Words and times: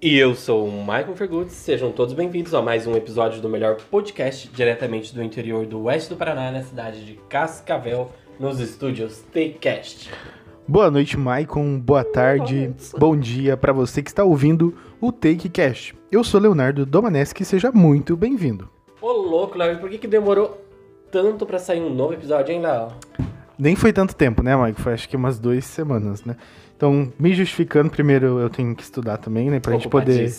E 0.00 0.16
eu 0.16 0.32
sou 0.32 0.68
o 0.68 0.80
Michael 0.80 1.16
Fergutz, 1.16 1.54
sejam 1.54 1.90
todos 1.90 2.14
bem-vindos 2.14 2.54
a 2.54 2.62
mais 2.62 2.86
um 2.86 2.94
episódio 2.94 3.42
do 3.42 3.48
melhor 3.48 3.78
podcast 3.90 4.48
diretamente 4.48 5.12
do 5.12 5.20
interior 5.20 5.66
do 5.66 5.82
oeste 5.82 6.10
do 6.10 6.16
Paraná, 6.16 6.52
na 6.52 6.62
cidade 6.62 7.04
de 7.04 7.14
Cascavel, 7.28 8.08
nos 8.38 8.60
estúdios 8.60 9.24
TCast. 9.32 10.08
Boa 10.68 10.88
noite, 10.88 11.18
Maicon. 11.18 11.80
Boa 11.80 12.04
tarde, 12.04 12.72
bom 12.96 13.16
dia 13.16 13.56
para 13.56 13.72
você 13.72 14.00
que 14.00 14.08
está 14.08 14.22
ouvindo 14.22 14.72
o 15.00 15.10
TakeCast. 15.10 15.96
Eu 16.12 16.22
sou 16.22 16.40
Leonardo 16.40 16.86
Domaneschi, 16.86 17.44
seja 17.44 17.72
muito 17.72 18.16
bem-vindo. 18.16 18.70
Ô 19.02 19.10
louco, 19.10 19.58
Léo, 19.58 19.80
por 19.80 19.90
que, 19.90 19.98
que 19.98 20.06
demorou 20.06 20.64
tanto 21.10 21.44
pra 21.44 21.58
sair 21.58 21.80
um 21.80 21.92
novo 21.92 22.14
episódio, 22.14 22.54
hein, 22.54 22.60
Léo? 22.60 22.92
Nem 23.58 23.74
foi 23.74 23.92
tanto 23.92 24.14
tempo, 24.14 24.44
né, 24.44 24.54
Maicon? 24.54 24.80
Foi 24.80 24.92
acho 24.92 25.08
que 25.08 25.16
umas 25.16 25.40
duas 25.40 25.64
semanas, 25.64 26.24
né? 26.24 26.36
Então, 26.78 27.12
me 27.18 27.34
justificando, 27.34 27.90
primeiro 27.90 28.38
eu 28.38 28.48
tenho 28.48 28.72
que 28.72 28.84
estudar 28.84 29.16
também, 29.16 29.50
né? 29.50 29.58
Pra 29.58 29.72
gente 29.72 29.88
poder. 29.88 30.32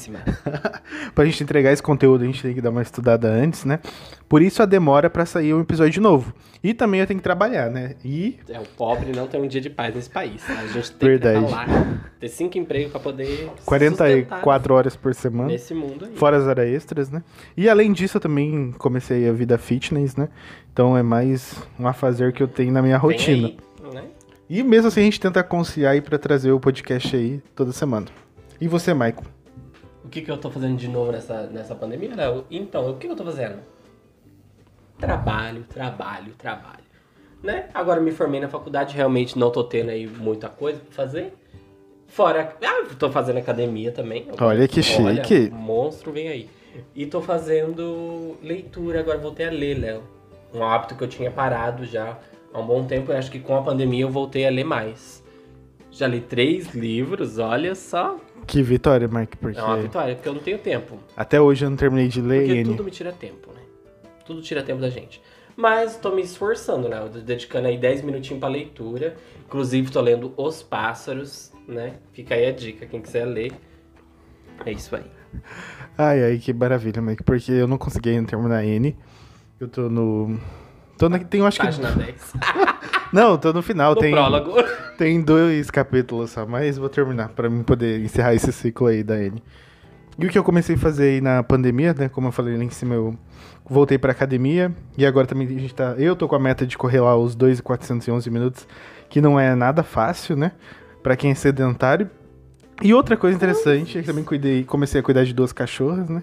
Pra 1.14 1.26
gente 1.26 1.44
entregar 1.44 1.73
esse 1.73 1.84
conteúdo, 1.84 2.23
a 2.23 2.26
gente 2.26 2.41
tem 2.41 2.54
que 2.54 2.62
dar 2.62 2.70
uma 2.70 2.81
estudada 2.81 3.27
antes, 3.27 3.66
né? 3.66 3.81
Por 4.30 4.41
isso 4.41 4.64
a 4.64 4.66
demora 4.66 5.09
pra 5.09 5.26
sair 5.26 5.54
um 5.54 5.59
episódio 5.59 6.02
novo. 6.02 6.34
E 6.64 6.73
também 6.73 7.02
eu 7.02 7.08
tenho 7.08 7.20
que 7.20 7.23
trabalhar, 7.23 7.70
né? 7.70 7.95
E. 8.05 8.38
É, 8.48 8.58
o 8.58 8.64
pobre 8.64 9.12
não 9.14 9.28
tem 9.28 9.41
um 9.41 9.48
dia 9.48 9.59
de 9.59 9.70
paz 9.70 9.94
nesse 9.94 10.09
país. 10.09 10.41
A 10.50 10.66
gente 10.67 10.91
tem 10.94 11.09
Verdade. 11.09 11.45
que 11.45 11.52
ralar, 11.52 12.14
ter 12.22 12.30
cinco 12.30 12.58
empregos 12.58 12.92
pra 12.92 13.02
poder 13.02 13.26
se 13.26 13.36
sustentar 13.36 13.66
44 13.66 14.73
horas 14.73 14.95
por 14.95 15.14
semana. 15.14 15.50
nesse 15.50 15.73
mundo 15.73 16.06
aí. 16.06 16.16
Fora 16.16 16.38
as 16.38 16.45
horas 16.45 16.70
extras, 16.70 17.09
né? 17.09 17.22
E 17.58 17.67
além 17.67 17.92
disso, 17.92 18.16
eu 18.16 18.22
também 18.22 18.73
comecei 18.78 19.28
a 19.28 19.34
vida 19.34 19.58
fitness, 19.58 20.16
né? 20.16 20.30
Então 20.72 20.95
é 20.95 21.03
mais 21.03 21.56
um 21.78 21.86
afazer 21.86 22.31
que 22.31 22.42
eu 22.42 22.48
tenho 22.48 22.72
na 22.72 22.81
minha 22.81 22.98
rotina. 22.98 23.52
E 24.49 24.63
mesmo 24.63 24.88
assim 24.88 25.02
a 25.02 25.03
gente 25.03 25.20
tenta 25.20 25.44
conciliar 25.44 25.94
aí 25.94 26.02
pra 26.02 26.17
trazer 26.17 26.52
o 26.52 26.59
podcast 26.59 27.16
aí 27.16 27.39
toda 27.55 27.71
semana. 27.71 28.08
E 28.59 28.67
você, 28.67 28.95
Maicon? 28.95 29.23
O 30.03 30.09
que, 30.09 30.23
que 30.23 30.31
eu 30.31 30.38
tô 30.38 30.50
fazendo 30.50 30.75
de 30.75 30.88
novo 30.88 31.11
nessa, 31.11 31.44
nessa 31.44 31.75
pandemia, 31.75 32.16
Léo? 32.16 32.45
Então, 32.50 32.89
o 32.89 32.97
que, 32.97 33.06
eu 33.06 33.16
tô 33.16 33.23
fazendo? 33.23 33.59
Trabalho, 34.97 35.64
trabalho, 35.69 36.33
trabalho. 36.36 36.83
Né? 37.44 37.69
Agora 37.75 38.02
me 38.02 38.11
formei 38.11 38.39
na 38.39 38.47
faculdade, 38.47 38.95
realmente 38.95 39.38
não 39.38 39.52
tô 39.52 39.64
tendo 39.64 39.91
aí 39.91 40.08
muita 40.08 40.50
coisa 40.50 40.80
pra 40.80 40.95
fazer. 40.95 41.31
Fora. 42.08 42.56
Ah, 42.63 42.88
tô 42.97 43.11
fazendo 43.11 43.38
academia 43.38 43.91
também. 43.91 44.28
Olha 44.41 44.67
que 44.67 44.80
Olha, 45.00 45.23
chique. 45.23 45.52
monstro 45.52 46.11
vem 46.11 46.28
aí. 46.28 46.50
E 46.95 47.06
tô 47.06 47.22
fazendo 47.22 48.36
leitura, 48.41 49.02
agora 49.02 49.19
voltei 49.19 49.47
a 49.47 49.52
ler, 49.52 49.75
Léo. 49.75 50.02
Um 50.52 50.63
hábito 50.63 50.95
que 50.95 51.03
eu 51.03 51.08
tinha 51.08 51.30
parado 51.30 51.86
já 51.86 52.17
há 52.53 52.59
um 52.59 52.66
bom 52.66 52.86
tempo. 52.86 53.11
Eu 53.11 53.17
acho 53.17 53.31
que 53.31 53.39
com 53.39 53.55
a 53.55 53.61
pandemia 53.61 54.02
eu 54.03 54.09
voltei 54.09 54.45
a 54.47 54.50
ler 54.50 54.64
mais. 54.64 55.23
Já 55.92 56.08
li 56.08 56.22
três 56.22 56.73
livros, 56.73 57.38
olha 57.39 57.73
só. 57.75 58.17
Que 58.47 58.61
vitória, 58.64 59.08
Mike, 59.08 59.38
porque 59.38 59.59
É 59.59 59.64
uma 59.64 59.78
vitória, 59.78 60.16
porque 60.16 60.30
eu 60.30 60.33
não 60.33 60.41
tenho 60.41 60.58
tempo. 60.58 60.97
até 61.16 61.39
hoje 61.41 61.66
eu 61.66 61.69
não 61.69 61.78
terminei 61.78 62.08
de 62.08 62.22
ler 62.22 62.39
Porque 62.45 62.59
N. 62.59 62.69
tudo 62.69 62.83
me 62.83 62.91
tira 62.91 63.11
tempo, 63.11 63.52
né? 63.52 63.61
Tudo 64.25 64.41
tira 64.41 64.64
tempo 64.64 64.80
da 64.81 64.89
gente. 64.89 65.22
Mas 65.56 65.97
tô 65.97 66.11
me 66.11 66.22
esforçando, 66.22 66.88
né? 66.88 67.00
Eu 67.02 67.09
tô 67.09 67.19
dedicando 67.19 67.67
aí 67.67 67.78
10 67.78 68.02
minutinhos 68.03 68.39
pra 68.39 68.47
leitura. 68.47 69.16
Inclusive 69.45 69.91
tô 69.91 70.00
lendo 70.00 70.34
Os 70.38 70.63
Pássaros, 70.63 71.52
né? 71.67 71.95
Fica 72.13 72.36
aí 72.36 72.47
a 72.47 72.52
dica, 72.52 72.86
quem 72.86 73.02
quiser 73.02 73.25
ler. 73.25 73.52
É 74.66 74.72
isso 74.72 74.95
aí. 74.95 75.03
Ai, 75.97 76.23
ai, 76.23 76.38
que 76.38 76.53
maravilha, 76.53 77.02
Mike, 77.02 77.23
porque 77.23 77.52
eu 77.52 77.67
não 77.67 77.78
consegui 77.78 78.09
ainda 78.09 78.30
terminar 78.30 78.63
N. 78.63 78.95
Eu 79.59 79.67
tô 79.67 79.89
no. 79.89 80.39
Tô 81.00 81.08
na... 81.08 81.17
Tem, 81.17 81.39
eu 81.39 81.47
acho 81.47 81.58
que. 81.58 81.66
Página 81.66 81.92
10. 81.92 82.33
Não, 83.14 83.38
tô 83.38 83.53
no 83.53 83.61
final. 83.61 83.95
No 83.95 84.02
tem... 84.02 84.11
prólogo. 84.11 84.53
Tem 84.97 85.22
dois 85.22 85.72
capítulos 85.72 86.31
só, 86.31 86.45
mas 86.45 86.78
vou 86.78 86.89
terminar 86.89 87.30
pra 87.30 87.50
mim 87.50 87.64
poder 87.64 88.02
encerrar 88.02 88.36
esse 88.36 88.52
ciclo 88.52 88.88
aí 88.88 89.02
da 89.02 89.17
N. 89.17 89.41
E 90.19 90.25
o 90.25 90.30
que 90.30 90.38
eu 90.38 90.44
comecei 90.44 90.75
a 90.75 90.78
fazer 90.78 91.03
aí 91.03 91.22
na 91.22 91.41
pandemia, 91.41 91.94
né? 91.94 92.09
Como 92.09 92.28
eu 92.28 92.31
falei 92.33 92.58
lá 92.58 92.64
em 92.66 92.69
cima, 92.69 92.96
eu 92.96 93.18
voltei 93.66 93.97
pra 93.97 94.12
academia. 94.12 94.75
E 94.97 95.06
agora 95.06 95.25
também 95.25 95.47
a 95.47 95.51
gente 95.51 95.74
tá. 95.74 95.96
Eu 95.97 96.18
tô 96.18 96.28
com 96.28 96.35
a 96.35 96.40
meta 96.40 96.68
de 96.68 96.78
correr 96.78 97.00
lá 97.00 97.16
os 97.16 97.34
2,411 97.34 98.29
minutos, 98.29 98.68
que 99.09 99.22
não 99.22 99.40
é 99.40 99.56
nada 99.56 99.84
fácil, 99.84 100.35
né? 100.35 100.51
Pra 101.01 101.16
quem 101.16 101.31
é 101.31 101.35
sedentário. 101.35 102.09
E 102.81 102.94
outra 102.94 103.16
coisa 103.16 103.38
interessante 103.38 103.97
é 103.97 104.01
que 104.01 104.07
também 104.07 104.25
cuidei, 104.25 104.66
comecei 104.66 105.00
a 105.00 105.03
cuidar 105.03 105.24
de 105.24 105.34
duas 105.34 105.53
cachorras, 105.53 106.09
né? 106.09 106.22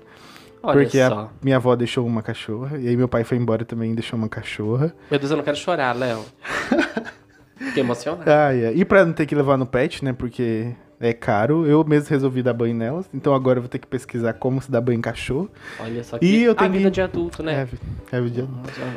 Olha 0.63 0.81
porque 0.83 0.99
só. 0.99 1.15
a 1.21 1.31
minha 1.43 1.57
avó 1.57 1.75
deixou 1.77 2.07
uma 2.07 2.23
cachorra, 2.23 2.79
e 2.79 2.89
aí 2.89 2.97
meu 2.97 3.09
pai 3.09 3.23
foi 3.25 3.37
embora 3.37 3.65
também 3.65 3.93
e 3.93 3.95
deixou 3.95 4.19
uma 4.19 4.29
cachorra. 4.29 4.95
Meu 5.11 5.19
Deus, 5.21 5.31
eu 5.31 5.37
não 5.37 5.45
quero 5.45 5.57
chorar, 5.57 5.95
Léo. 5.95 6.25
Fiquei 7.59 7.83
emocionado. 7.83 8.31
Ah, 8.31 8.55
é. 8.55 8.73
E 8.75 8.85
pra 8.85 9.05
não 9.05 9.13
ter 9.13 9.27
que 9.27 9.35
levar 9.35 9.57
no 9.57 9.67
pet, 9.67 10.05
né? 10.05 10.13
Porque 10.13 10.73
é 11.01 11.13
caro, 11.13 11.67
eu 11.67 11.83
mesmo 11.85 12.09
resolvi 12.11 12.43
dar 12.43 12.53
banho 12.53 12.75
nelas. 12.75 13.09
Então 13.15 13.35
agora 13.35 13.59
eu 13.59 13.63
vou 13.63 13.69
ter 13.69 13.79
que 13.79 13.87
pesquisar 13.87 14.35
como 14.35 14.61
se 14.61 14.71
dá 14.71 14.81
banho 14.81 14.99
em 14.99 15.03
cachorro. 15.03 15.49
Olha 15.81 16.05
só 16.05 16.19
que 16.19 16.27
E 16.27 16.43
eu 16.45 16.53
a 16.53 16.55
tenho 16.55 16.73
vida 16.73 16.85
que- 16.85 16.91
de 16.91 17.01
adulto, 17.01 17.43
né? 17.43 17.67
É, 18.13 18.17
é 18.17 18.21
o 18.21 18.29
dia- 18.29 18.47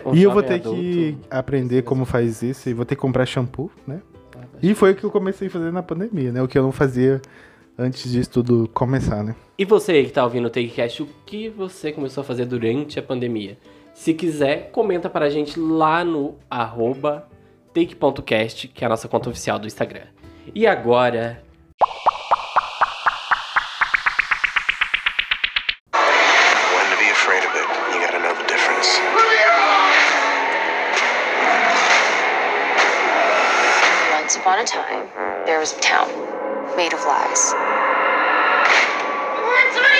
Um 0.06 0.14
E 0.14 0.24
eu 0.24 0.32
vou 0.32 0.44
ter 0.44 0.56
adulto. 0.56 0.78
que 0.80 1.18
aprender 1.30 1.84
como 1.84 2.04
faz 2.06 2.42
isso 2.42 2.70
e 2.70 2.74
vou 2.74 2.86
ter 2.86 2.96
que 2.96 3.02
comprar 3.02 3.26
shampoo, 3.26 3.72
né? 3.88 4.02
Ah, 4.38 4.40
E 4.62 4.74
foi 4.76 4.92
o 4.92 4.96
que 4.96 5.04
eu 5.06 5.12
comecei 5.12 5.48
a 5.48 5.52
fazer 5.52 5.72
na 5.72 5.82
pandemia, 5.84 6.32
né? 6.32 6.42
O 6.42 6.48
que 6.48 6.58
eu 6.58 6.64
não 6.64 6.72
fazia 6.74 7.22
antes 7.80 8.12
disso 8.12 8.30
tudo 8.30 8.70
começar, 8.74 9.24
né? 9.24 9.36
E 9.58 9.64
você 9.64 10.04
que 10.04 10.12
tá 10.12 10.24
ouvindo 10.24 10.48
o 10.48 10.50
TakeCast, 10.50 11.04
o 11.04 11.10
que 11.26 11.48
você 11.50 11.92
começou 11.92 12.22
a 12.22 12.24
fazer 12.26 12.46
durante 12.46 13.00
a 13.00 13.04
pandemia? 13.04 13.58
Se 13.94 14.14
quiser, 14.14 14.70
comenta 14.72 15.10
para 15.10 15.26
a 15.26 15.30
gente 15.30 15.60
lá 15.60 16.04
no 16.04 16.36
arroba 16.50 17.28
take.cast, 17.74 18.68
que 18.68 18.84
é 18.84 18.88
a 18.88 18.90
nossa 18.90 19.08
conta 19.08 19.30
oficial 19.30 19.58
do 19.58 19.68
Instagram. 19.68 20.08
E 20.54 20.68
agora. 20.68 21.42
Once 34.22 34.38
upon 34.38 34.60
a 34.60 34.64
time, 34.64 35.08
there 35.46 35.60
was 35.60 35.74
a 35.76 35.80
town 35.82 36.29
made 36.76 36.94
of 36.94 37.04
lies. 37.06 37.54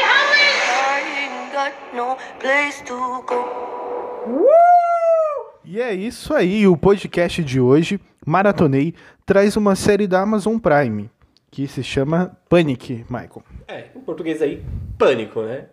I 0.02 1.02
ain't 1.22 1.54
got 1.54 1.74
no 1.96 2.18
place 2.40 2.82
to 2.86 3.24
go. 3.26 3.46
E 5.66 5.80
é 5.82 5.94
isso 5.94 6.34
aí, 6.34 6.66
o 6.68 6.76
podcast 6.76 7.44
de 7.44 7.60
hoje, 7.62 8.00
Maratonei, 8.26 8.94
traz 9.26 9.56
uma 9.56 9.76
série 9.76 10.08
da 10.08 10.22
Amazon 10.22 10.58
Prime, 10.58 11.10
que 11.52 11.68
se 11.68 11.84
chama 11.84 12.36
Panic, 12.50 13.06
Michael. 13.10 13.44
é, 13.68 13.86
em 13.96 14.00
português 14.00 14.42
aí, 14.42 14.64
pânico, 14.98 15.42
né? 15.42 15.66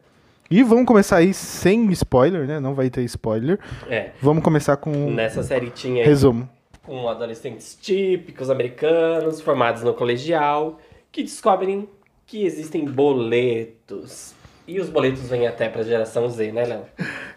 E 0.50 0.62
vamos 0.62 0.84
começar 0.86 1.16
aí 1.16 1.32
sem 1.34 1.90
spoiler, 1.92 2.46
né? 2.46 2.60
Não 2.60 2.74
vai 2.74 2.88
ter 2.90 3.02
spoiler. 3.04 3.58
É, 3.88 4.10
Vamos 4.20 4.44
começar 4.44 4.76
com 4.76 4.90
um 4.92 5.10
nessa 5.12 5.42
série 5.42 5.70
tinha 5.70 6.04
resumo. 6.04 6.48
com 6.84 7.08
adolescentes 7.08 7.74
típicos 7.80 8.48
americanos, 8.50 9.40
formados 9.40 9.82
no 9.82 9.92
colegial, 9.94 10.78
que 11.16 11.22
descobrem 11.22 11.88
que 12.26 12.44
existem 12.44 12.84
boletos. 12.84 14.34
E 14.68 14.78
os 14.78 14.90
boletos 14.90 15.22
vêm 15.30 15.46
até 15.46 15.66
pra 15.66 15.82
geração 15.82 16.28
Z, 16.28 16.52
né, 16.52 16.66
Léo? 16.66 16.82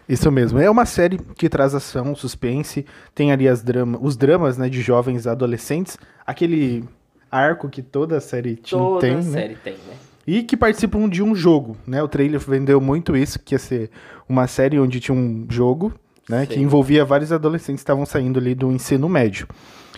Isso 0.06 0.30
mesmo. 0.30 0.58
É 0.58 0.68
uma 0.68 0.84
série 0.84 1.16
que 1.34 1.48
traz 1.48 1.74
ação, 1.74 2.14
suspense, 2.14 2.84
tem 3.14 3.32
ali 3.32 3.48
as 3.48 3.62
drama, 3.62 3.98
os 4.02 4.18
dramas, 4.18 4.58
né, 4.58 4.68
de 4.68 4.82
jovens 4.82 5.26
adolescentes, 5.26 5.96
aquele 6.26 6.84
arco 7.30 7.70
que 7.70 7.80
toda 7.80 8.18
a 8.18 8.20
série 8.20 8.56
Toda 8.56 9.00
tem, 9.00 9.16
né? 9.16 9.22
série 9.22 9.54
tem, 9.54 9.72
né? 9.72 9.94
E 10.26 10.42
que 10.42 10.58
participam 10.58 11.08
de 11.08 11.22
um 11.22 11.34
jogo, 11.34 11.74
né? 11.86 12.02
O 12.02 12.08
trailer 12.08 12.38
vendeu 12.38 12.82
muito 12.82 13.16
isso, 13.16 13.38
que 13.38 13.54
ia 13.54 13.58
ser 13.58 13.90
uma 14.28 14.46
série 14.46 14.78
onde 14.78 15.00
tinha 15.00 15.16
um 15.16 15.46
jogo, 15.48 15.94
né, 16.28 16.44
que 16.44 16.54
Sim. 16.54 16.64
envolvia 16.64 17.02
vários 17.02 17.32
adolescentes 17.32 17.80
que 17.80 17.84
estavam 17.84 18.04
saindo 18.04 18.38
ali 18.38 18.54
do 18.54 18.70
ensino 18.70 19.08
médio. 19.08 19.48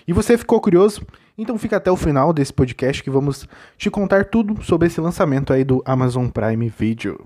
E 0.07 0.13
você 0.13 0.39
ficou 0.39 0.61
curioso? 0.61 1.05
Então 1.37 1.59
fica 1.59 1.77
até 1.77 1.91
o 1.91 1.97
final 1.97 2.33
desse 2.33 2.53
podcast 2.53 3.03
que 3.03 3.11
vamos 3.11 3.49
te 3.77 3.91
contar 3.91 4.27
tudo 4.27 4.63
sobre 4.63 4.89
esse 4.89 5.01
lançamento 5.01 5.53
aí 5.53 5.65
do 5.65 5.83
Amazon 5.85 6.29
Prime 6.29 6.69
Video. 6.69 7.19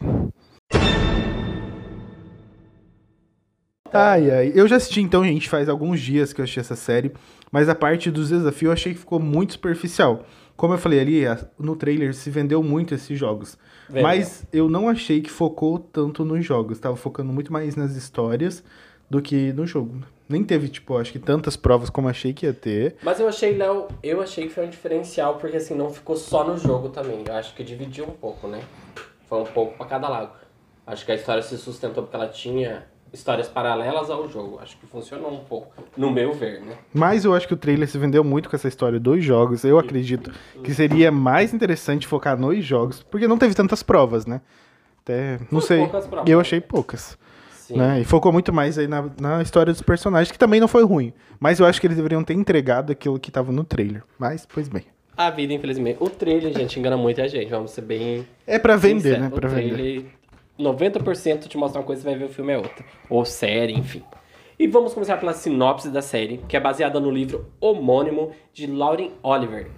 Ai, 3.92 4.30
ai. 4.30 4.52
Eu 4.54 4.68
já 4.68 4.76
assisti 4.76 5.00
então, 5.00 5.24
gente, 5.24 5.48
faz 5.48 5.68
alguns 5.68 6.00
dias 6.00 6.32
que 6.32 6.40
eu 6.40 6.44
assisti 6.44 6.60
essa 6.60 6.76
série, 6.76 7.12
mas 7.50 7.68
a 7.68 7.74
parte 7.74 8.10
dos 8.10 8.30
desafios 8.30 8.68
eu 8.68 8.72
achei 8.72 8.92
que 8.92 9.00
ficou 9.00 9.18
muito 9.18 9.54
superficial. 9.54 10.24
Como 10.56 10.72
eu 10.74 10.78
falei 10.78 11.00
ali, 11.00 11.22
no 11.58 11.76
trailer 11.76 12.14
se 12.14 12.30
vendeu 12.30 12.62
muito 12.62 12.94
esses 12.94 13.18
jogos. 13.18 13.58
Vendeu. 13.88 14.02
Mas 14.02 14.46
eu 14.52 14.68
não 14.68 14.88
achei 14.88 15.20
que 15.20 15.30
focou 15.30 15.78
tanto 15.78 16.24
nos 16.24 16.44
jogos. 16.44 16.78
Tava 16.78 16.96
focando 16.96 17.32
muito 17.32 17.52
mais 17.52 17.76
nas 17.76 17.94
histórias 17.94 18.64
do 19.10 19.20
que 19.20 19.52
no 19.52 19.66
jogo. 19.66 20.00
Nem 20.28 20.42
teve, 20.42 20.68
tipo, 20.68 20.96
acho 20.96 21.12
que 21.12 21.18
tantas 21.18 21.56
provas 21.56 21.88
como 21.88 22.08
achei 22.08 22.32
que 22.32 22.46
ia 22.46 22.52
ter. 22.52 22.96
Mas 23.02 23.20
eu 23.20 23.28
achei, 23.28 23.56
Léo, 23.56 23.86
eu 24.02 24.20
achei 24.20 24.48
que 24.48 24.52
foi 24.54 24.66
um 24.66 24.70
diferencial, 24.70 25.36
porque 25.36 25.56
assim, 25.56 25.74
não 25.74 25.90
ficou 25.90 26.16
só 26.16 26.42
no 26.44 26.58
jogo 26.58 26.88
também. 26.88 27.22
Eu 27.26 27.34
acho 27.34 27.54
que 27.54 27.62
dividiu 27.62 28.04
um 28.04 28.10
pouco, 28.10 28.48
né? 28.48 28.60
Foi 29.28 29.40
um 29.40 29.44
pouco 29.44 29.76
pra 29.76 29.86
cada 29.86 30.08
lado. 30.08 30.30
Acho 30.86 31.04
que 31.04 31.12
a 31.12 31.14
história 31.14 31.42
se 31.42 31.56
sustentou 31.58 32.02
porque 32.02 32.16
ela 32.16 32.28
tinha 32.28 32.86
histórias 33.12 33.48
paralelas 33.48 34.10
ao 34.10 34.28
jogo. 34.28 34.58
Acho 34.60 34.76
que 34.78 34.86
funcionou 34.86 35.32
um 35.32 35.44
pouco, 35.44 35.72
no 35.96 36.10
meu 36.10 36.32
ver, 36.32 36.60
né? 36.60 36.76
Mas 36.92 37.24
eu 37.24 37.34
acho 37.34 37.46
que 37.46 37.54
o 37.54 37.56
trailer 37.56 37.88
se 37.88 37.98
vendeu 37.98 38.22
muito 38.22 38.48
com 38.48 38.56
essa 38.56 38.68
história 38.68 38.98
dos 39.00 39.24
jogos. 39.24 39.64
Eu 39.64 39.78
acredito 39.78 40.32
que 40.62 40.74
seria 40.74 41.10
mais 41.10 41.54
interessante 41.54 42.06
focar 42.06 42.38
nos 42.38 42.64
jogos, 42.64 43.02
porque 43.02 43.26
não 43.28 43.38
teve 43.38 43.54
tantas 43.54 43.82
provas, 43.82 44.26
né? 44.26 44.40
Até, 45.02 45.38
não 45.50 45.60
Foi 45.60 45.68
sei. 45.68 45.78
poucas 45.78 46.06
provas. 46.06 46.28
Eu 46.28 46.40
achei 46.40 46.60
poucas. 46.60 47.18
Né? 47.74 48.00
E 48.00 48.04
focou 48.04 48.32
muito 48.32 48.52
mais 48.52 48.78
aí 48.78 48.86
na, 48.86 49.08
na 49.20 49.42
história 49.42 49.72
dos 49.72 49.82
personagens, 49.82 50.30
que 50.30 50.38
também 50.38 50.60
não 50.60 50.68
foi 50.68 50.84
ruim. 50.84 51.12
Mas 51.40 51.58
eu 51.58 51.66
acho 51.66 51.80
que 51.80 51.86
eles 51.86 51.96
deveriam 51.96 52.22
ter 52.22 52.34
entregado 52.34 52.92
aquilo 52.92 53.18
que 53.18 53.30
tava 53.30 53.50
no 53.52 53.64
trailer. 53.64 54.02
Mas, 54.18 54.46
pois 54.46 54.68
bem. 54.68 54.84
A 55.16 55.30
vida, 55.30 55.52
infelizmente. 55.54 55.96
O 56.00 56.10
trailer, 56.10 56.52
gente, 56.52 56.78
engana 56.78 56.96
muita 56.96 57.26
gente. 57.28 57.48
Vamos 57.48 57.70
ser 57.70 57.80
bem. 57.82 58.26
É 58.46 58.58
pra 58.58 58.76
vender, 58.76 59.00
sincero. 59.14 59.20
né? 59.22 59.28
O 59.28 59.30
Pra 59.32 59.48
vender. 59.48 59.72
trailer, 59.74 60.04
90% 60.58 61.46
te 61.48 61.56
mostra 61.56 61.80
uma 61.80 61.86
coisa, 61.86 62.02
você 62.02 62.08
vai 62.10 62.18
ver 62.18 62.24
o 62.24 62.28
filme 62.28 62.52
é 62.52 62.56
outra. 62.58 62.84
Ou 63.08 63.24
série, 63.24 63.72
enfim. 63.72 64.02
E 64.58 64.66
vamos 64.66 64.94
começar 64.94 65.16
pela 65.18 65.32
sinopse 65.34 65.90
da 65.90 66.00
série, 66.00 66.38
que 66.48 66.56
é 66.56 66.60
baseada 66.60 66.98
no 66.98 67.10
livro 67.10 67.46
homônimo 67.60 68.32
de 68.54 68.66
Lauren 68.66 69.10
Oliver. 69.22 69.70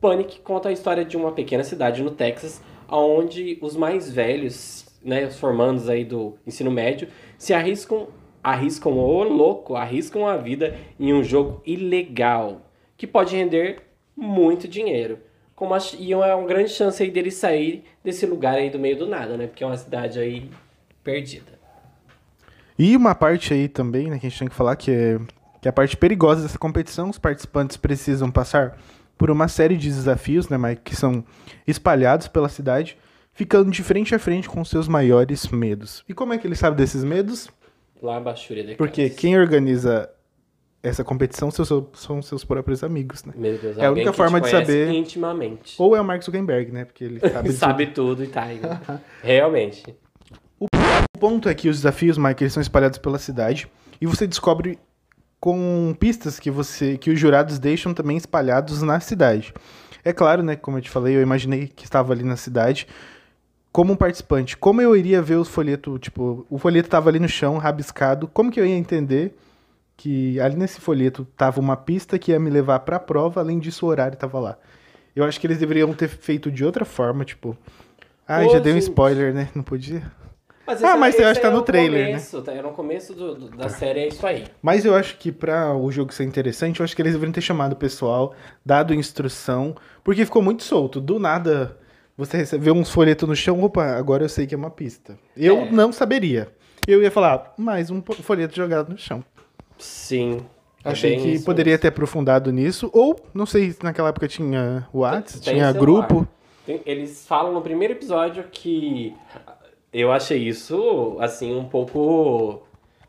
Panic 0.00 0.40
conta 0.40 0.68
a 0.68 0.72
história 0.72 1.04
de 1.04 1.16
uma 1.16 1.32
pequena 1.32 1.62
cidade 1.64 2.02
no 2.02 2.10
Texas, 2.10 2.62
onde 2.88 3.58
os 3.60 3.76
mais 3.76 4.10
velhos, 4.10 4.86
né, 5.04 5.26
os 5.26 5.38
formandos 5.38 5.88
aí 5.88 6.04
do 6.04 6.34
ensino 6.46 6.70
médio, 6.70 7.08
se 7.38 7.52
arriscam, 7.52 8.08
arriscam, 8.42 8.92
ô 8.92 9.22
louco, 9.22 9.76
arriscam 9.76 10.26
a 10.26 10.36
vida 10.36 10.76
em 10.98 11.12
um 11.12 11.22
jogo 11.22 11.60
ilegal, 11.66 12.62
que 12.96 13.06
pode 13.06 13.36
render 13.36 13.80
muito 14.16 14.66
dinheiro. 14.66 15.18
Como 15.54 15.74
ach- 15.74 15.94
e 15.98 16.12
é 16.12 16.34
uma 16.34 16.46
grande 16.48 16.70
chance 16.70 17.02
aí 17.02 17.10
deles 17.10 17.34
sair 17.34 17.84
desse 18.02 18.26
lugar 18.26 18.54
aí 18.54 18.70
do 18.70 18.78
meio 18.78 18.96
do 18.98 19.06
nada, 19.06 19.36
né? 19.36 19.46
Porque 19.46 19.62
é 19.62 19.66
uma 19.66 19.76
cidade 19.76 20.18
aí 20.18 20.50
perdida. 21.02 21.52
E 22.78 22.96
uma 22.96 23.14
parte 23.14 23.54
aí 23.54 23.68
também, 23.68 24.10
né, 24.10 24.18
que 24.18 24.26
a 24.26 24.28
gente 24.28 24.38
tem 24.38 24.48
que 24.48 24.54
falar, 24.54 24.74
que 24.74 24.90
é, 24.90 25.18
que 25.60 25.68
é 25.68 25.70
a 25.70 25.72
parte 25.72 25.96
perigosa 25.96 26.42
dessa 26.42 26.58
competição. 26.58 27.08
Os 27.08 27.18
participantes 27.18 27.76
precisam 27.76 28.30
passar 28.32 28.76
por 29.16 29.30
uma 29.30 29.46
série 29.46 29.76
de 29.76 29.88
desafios, 29.88 30.48
né, 30.48 30.58
Mike, 30.58 30.82
que 30.82 30.96
são 30.96 31.24
espalhados 31.66 32.26
pela 32.26 32.48
cidade, 32.48 32.98
ficando 33.34 33.70
de 33.70 33.82
frente 33.82 34.14
a 34.14 34.18
frente 34.18 34.48
com 34.48 34.64
seus 34.64 34.88
maiores 34.88 35.48
medos. 35.48 36.02
E 36.08 36.14
como 36.14 36.32
é 36.32 36.38
que 36.38 36.46
ele 36.46 36.54
sabe 36.56 36.76
desses 36.76 37.04
medos? 37.04 37.48
Lá 38.02 38.16
abaixo 38.16 38.54
de 38.54 38.74
Porque 38.76 39.10
quem 39.10 39.38
organiza 39.38 40.08
essa 40.82 41.02
competição 41.02 41.50
são, 41.50 41.64
seus- 41.64 41.84
são 41.94 42.20
seus 42.22 42.44
próprios 42.44 42.84
amigos, 42.84 43.24
né? 43.24 43.32
Meu 43.36 43.56
Deus, 43.58 43.78
É 43.78 43.86
a 43.86 43.90
única 43.90 44.12
forma 44.12 44.40
de 44.40 44.50
saber- 44.50 44.90
intimamente. 44.92 45.74
Ou 45.78 45.96
é 45.96 46.00
o 46.00 46.04
Mark 46.04 46.22
Zuckerberg, 46.22 46.70
né? 46.70 46.84
Porque 46.84 47.04
ele 47.04 47.20
sabe, 47.20 47.52
Sabe 47.52 47.86
tudo 47.88 48.22
e 48.22 48.26
tá 48.26 48.42
aí. 48.42 48.60
né? 48.60 48.78
Realmente. 49.22 49.82
O 50.60 50.66
ponto 51.18 51.48
é 51.48 51.54
que 51.54 51.68
os 51.68 51.76
desafios, 51.78 52.18
Mike, 52.18 52.42
eles 52.44 52.52
são 52.52 52.60
espalhados 52.60 52.98
pela 52.98 53.18
cidade 53.18 53.66
e 54.00 54.06
você 54.06 54.26
descobre 54.26 54.78
com 55.40 55.94
pistas 55.98 56.38
que 56.38 56.50
você 56.50 56.96
que 56.98 57.10
os 57.10 57.18
jurados 57.18 57.58
deixam 57.58 57.92
também 57.94 58.16
espalhados 58.16 58.82
na 58.82 59.00
cidade. 59.00 59.52
É 60.04 60.12
claro, 60.12 60.42
né, 60.42 60.54
como 60.56 60.76
eu 60.78 60.82
te 60.82 60.90
falei, 60.90 61.16
eu 61.16 61.22
imaginei 61.22 61.66
que 61.68 61.84
estava 61.84 62.12
ali 62.12 62.22
na 62.22 62.36
cidade 62.36 62.86
como 63.74 63.92
um 63.92 63.96
participante. 63.96 64.56
Como 64.56 64.80
eu 64.80 64.94
iria 64.96 65.20
ver 65.20 65.34
o 65.34 65.44
folheto, 65.44 65.98
tipo, 65.98 66.46
o 66.48 66.58
folheto 66.58 66.86
estava 66.86 67.10
ali 67.10 67.18
no 67.18 67.28
chão, 67.28 67.58
rabiscado, 67.58 68.28
como 68.28 68.48
que 68.52 68.60
eu 68.60 68.64
ia 68.64 68.76
entender 68.76 69.36
que 69.96 70.38
ali 70.38 70.54
nesse 70.54 70.80
folheto 70.80 71.26
tava 71.36 71.58
uma 71.60 71.76
pista 71.76 72.16
que 72.16 72.30
ia 72.30 72.38
me 72.38 72.50
levar 72.50 72.78
para 72.80 72.98
a 72.98 73.00
prova, 73.00 73.40
além 73.40 73.58
disso 73.58 73.84
o 73.84 73.88
horário 73.88 74.16
tava 74.16 74.38
lá. 74.38 74.56
Eu 75.14 75.24
acho 75.24 75.40
que 75.40 75.46
eles 75.48 75.58
deveriam 75.58 75.92
ter 75.92 76.06
feito 76.06 76.52
de 76.52 76.64
outra 76.64 76.84
forma, 76.84 77.24
tipo, 77.24 77.58
ah, 78.28 78.44
Ô, 78.44 78.48
já 78.48 78.60
dei 78.60 78.72
um 78.72 78.78
spoiler, 78.78 79.34
né? 79.34 79.48
Não 79.56 79.64
podia. 79.64 80.04
Mas 80.64 80.82
Ah, 80.84 80.96
mas 80.96 81.18
eu 81.18 81.26
acho 81.26 81.40
que 81.40 81.46
tá 81.46 81.52
é 81.52 81.56
no 81.56 81.62
trailer, 81.62 82.02
né? 82.02 82.06
começo, 82.12 82.42
Tá? 82.42 82.54
No 82.54 82.70
começo 82.70 83.12
do- 83.12 83.34
do- 83.34 83.56
da 83.56 83.68
série 83.68 84.00
é 84.00 84.06
isso 84.08 84.24
aí. 84.24 84.44
Mas 84.62 84.84
eu 84.84 84.94
acho 84.94 85.18
que 85.18 85.32
pra 85.32 85.74
o 85.74 85.90
jogo 85.90 86.14
ser 86.14 86.22
interessante, 86.22 86.78
eu 86.78 86.84
acho 86.84 86.94
que 86.94 87.02
eles 87.02 87.12
deveriam 87.12 87.32
ter 87.32 87.40
chamado 87.40 87.72
o 87.72 87.76
pessoal, 87.76 88.34
dado 88.64 88.94
instrução, 88.94 89.74
porque 90.04 90.24
ficou 90.24 90.40
muito 90.42 90.62
solto. 90.62 91.00
Do 91.00 91.18
nada, 91.18 91.76
você 92.16 92.36
recebeu 92.36 92.74
uns 92.74 92.90
folhetos 92.90 93.28
no 93.28 93.34
chão, 93.36 93.62
opa, 93.62 93.84
agora 93.96 94.24
eu 94.24 94.28
sei 94.28 94.46
que 94.46 94.54
é 94.54 94.58
uma 94.58 94.70
pista. 94.70 95.18
Eu 95.36 95.58
É. 95.62 95.70
não 95.70 95.92
saberia. 95.92 96.48
Eu 96.86 97.02
ia 97.02 97.10
falar, 97.10 97.54
mais 97.56 97.90
um 97.90 98.02
folheto 98.02 98.54
jogado 98.54 98.90
no 98.90 98.98
chão. 98.98 99.24
Sim. 99.78 100.40
é 100.84 100.90
Achei 100.90 101.12
bem 101.16 101.20
que 101.22 101.28
isso 101.30 101.44
poderia 101.46 101.72
mesmo. 101.72 101.80
ter 101.82 101.88
aprofundado 101.88 102.52
nisso, 102.52 102.90
ou 102.92 103.18
não 103.32 103.46
sei 103.46 103.72
se 103.72 103.82
naquela 103.82 104.10
época 104.10 104.28
tinha 104.28 104.86
WhatsApp, 104.92 105.42
tinha 105.42 105.72
grupo. 105.72 106.28
Tem- 106.66 106.82
Eles 106.84 107.26
falam 107.26 107.52
no 107.54 107.62
primeiro 107.62 107.94
episódio 107.94 108.44
que 108.50 109.14
eu 109.92 110.12
achei 110.12 110.46
isso, 110.46 111.16
assim, 111.20 111.56
um 111.56 111.64
pouco 111.64 112.62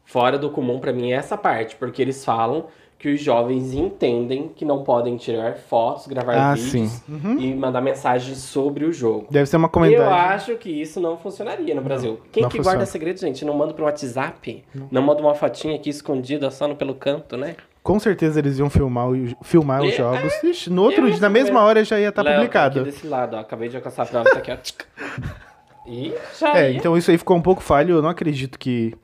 fora 0.05 0.37
do 0.37 0.49
comum 0.49 0.79
pra 0.79 0.93
mim 0.93 1.11
essa 1.11 1.37
parte, 1.37 1.75
porque 1.75 2.01
eles 2.01 2.23
falam 2.23 2.67
que 2.97 3.09
os 3.13 3.21
jovens 3.21 3.73
entendem 3.73 4.47
que 4.55 4.63
não 4.65 4.83
podem 4.83 5.15
tirar 5.17 5.55
fotos, 5.57 6.07
gravar 6.07 6.33
Ah, 6.35 6.53
vídeos 6.55 6.71
sim. 6.91 7.01
Uhum. 7.07 7.37
e 7.39 7.53
mandar 7.53 7.81
mensagens 7.81 8.37
sobre 8.39 8.85
o 8.85 8.93
jogo. 8.93 9.27
Deve 9.29 9.45
ser 9.45 9.57
uma 9.57 9.67
Eu 9.67 9.69
comentário. 9.71 10.13
acho 10.13 10.55
que 10.55 10.69
isso 10.69 10.99
não 10.99 11.17
funcionaria 11.17 11.75
no 11.75 11.81
Brasil. 11.81 12.19
Quem 12.31 12.43
não 12.43 12.49
que 12.49 12.57
funciona. 12.57 12.77
guarda 12.77 12.89
segredo, 12.91 13.19
gente? 13.19 13.43
Não 13.45 13.53
manda 13.53 13.73
pro 13.73 13.85
WhatsApp? 13.85 14.63
Não, 14.91 15.01
manda 15.01 15.21
uma 15.21 15.35
fotinha 15.35 15.75
aqui 15.75 15.89
escondida 15.89 16.49
só 16.49 16.67
no 16.67 16.75
pelo 16.75 16.95
canto, 16.95 17.35
né? 17.37 17.55
Com 17.83 17.99
certeza 17.99 18.39
eles 18.39 18.57
iam 18.57 18.69
filmar, 18.69 19.07
filmar 19.43 19.83
os 19.83 19.93
É, 19.93 19.97
jogos. 19.97 20.33
Ixi, 20.43 20.71
no 20.71 20.81
outro 20.81 21.05
eu 21.05 21.11
dia, 21.11 21.19
na 21.19 21.27
não 21.27 21.33
mesma 21.33 21.61
hora 21.61 21.83
já 21.83 21.99
ia 21.99 22.09
estar 22.09 22.23
Léo, 22.23 22.33
tá 22.33 22.39
publicado. 22.39 22.79
Aqui 22.79 22.89
desse 22.91 23.05
lado, 23.07 23.35
ó. 23.35 23.39
Acabei 23.41 23.69
de 23.69 23.75
alcançar 23.75 24.03
a 24.03 24.05
prova, 24.07 24.29
tá 24.31 24.39
aqui, 24.39 24.51
ó. 24.51 24.57
E 25.87 26.15
já 26.39 26.57
É, 26.57 26.71
ia. 26.71 26.77
então 26.77 26.97
isso 26.97 27.11
aí 27.11 27.17
ficou 27.19 27.37
um 27.37 27.41
pouco 27.41 27.61
falho. 27.61 27.97
Eu 27.97 28.01
não 28.01 28.09
acredito 28.09 28.57
que, 28.57 28.95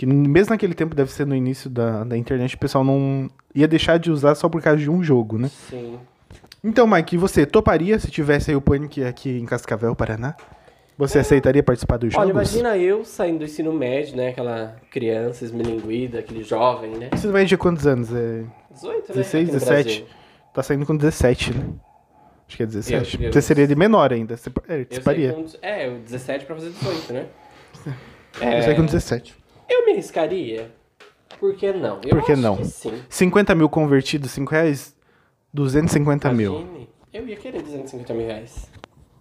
que 0.00 0.06
mesmo 0.06 0.54
naquele 0.54 0.72
tempo, 0.72 0.94
deve 0.94 1.12
ser 1.12 1.26
no 1.26 1.36
início 1.36 1.68
da, 1.68 2.04
da 2.04 2.16
internet, 2.16 2.54
o 2.54 2.58
pessoal 2.58 2.82
não 2.82 3.28
ia 3.54 3.68
deixar 3.68 3.98
de 3.98 4.10
usar 4.10 4.34
só 4.34 4.48
por 4.48 4.62
causa 4.62 4.78
de 4.80 4.88
um 4.88 5.02
jogo, 5.04 5.36
né? 5.36 5.50
Sim. 5.68 5.98
Então, 6.64 6.86
Mike, 6.86 7.18
você 7.18 7.44
toparia 7.44 7.98
se 7.98 8.10
tivesse 8.10 8.50
aí 8.50 8.56
o 8.56 8.62
Panic 8.62 9.04
aqui 9.04 9.28
em 9.38 9.44
Cascavel, 9.44 9.94
Paraná? 9.94 10.34
Você 10.96 11.18
aceitaria 11.18 11.62
participar 11.62 11.98
dos 11.98 12.14
Olha, 12.14 12.28
jogos? 12.28 12.54
imagina 12.54 12.78
eu 12.78 13.04
saindo 13.04 13.40
do 13.40 13.44
ensino 13.44 13.74
médio, 13.74 14.16
né? 14.16 14.30
Aquela 14.30 14.74
criança 14.90 15.44
esmilinguida, 15.44 16.20
aquele 16.20 16.42
jovem, 16.44 16.92
né? 16.92 17.10
Você 17.14 17.28
vai 17.28 17.44
de 17.44 17.58
quantos 17.58 17.86
anos? 17.86 18.10
É 18.10 18.44
18, 18.70 19.08
né? 19.10 19.14
16, 19.16 19.48
aqui 19.50 19.52
no 19.52 19.60
17? 19.60 19.84
Brasil. 20.00 20.06
Tá 20.54 20.62
saindo 20.62 20.86
com 20.86 20.96
17, 20.96 21.52
né? 21.52 21.64
Acho 22.48 22.56
que 22.56 22.62
é 22.62 22.66
17. 22.66 23.16
Eu- 23.18 23.26
eu- 23.26 23.32
Você 23.34 23.42
seria 23.42 23.66
de 23.66 23.74
menor 23.76 24.14
ainda. 24.14 24.34
Você 24.34 24.48
é, 24.48 24.52
participaria. 24.78 25.34
com, 25.34 25.44
é, 25.60 25.88
o 25.90 25.98
17 25.98 26.46
pra 26.46 26.54
fazer 26.56 26.70
18, 26.70 27.12
né? 27.12 27.26
Eu 28.40 28.62
saí 28.62 28.74
com 28.74 28.86
17. 28.86 29.39
Eu 29.70 29.86
me 29.86 29.92
arriscaria? 29.92 30.70
Por 31.38 31.54
que 31.54 31.72
não? 31.72 32.00
Eu 32.04 32.10
Por 32.10 32.24
que 32.24 32.34
não? 32.34 32.56
que 32.56 32.64
sim. 32.64 33.00
50 33.08 33.54
mil 33.54 33.68
convertidos, 33.68 34.32
5 34.32 34.50
reais? 34.50 34.94
250 35.54 36.32
mil. 36.32 36.60
Imagine, 36.60 36.88
Eu 37.12 37.28
ia 37.28 37.36
querer 37.36 37.62
250 37.62 38.12
mil 38.12 38.26
reais. 38.26 38.68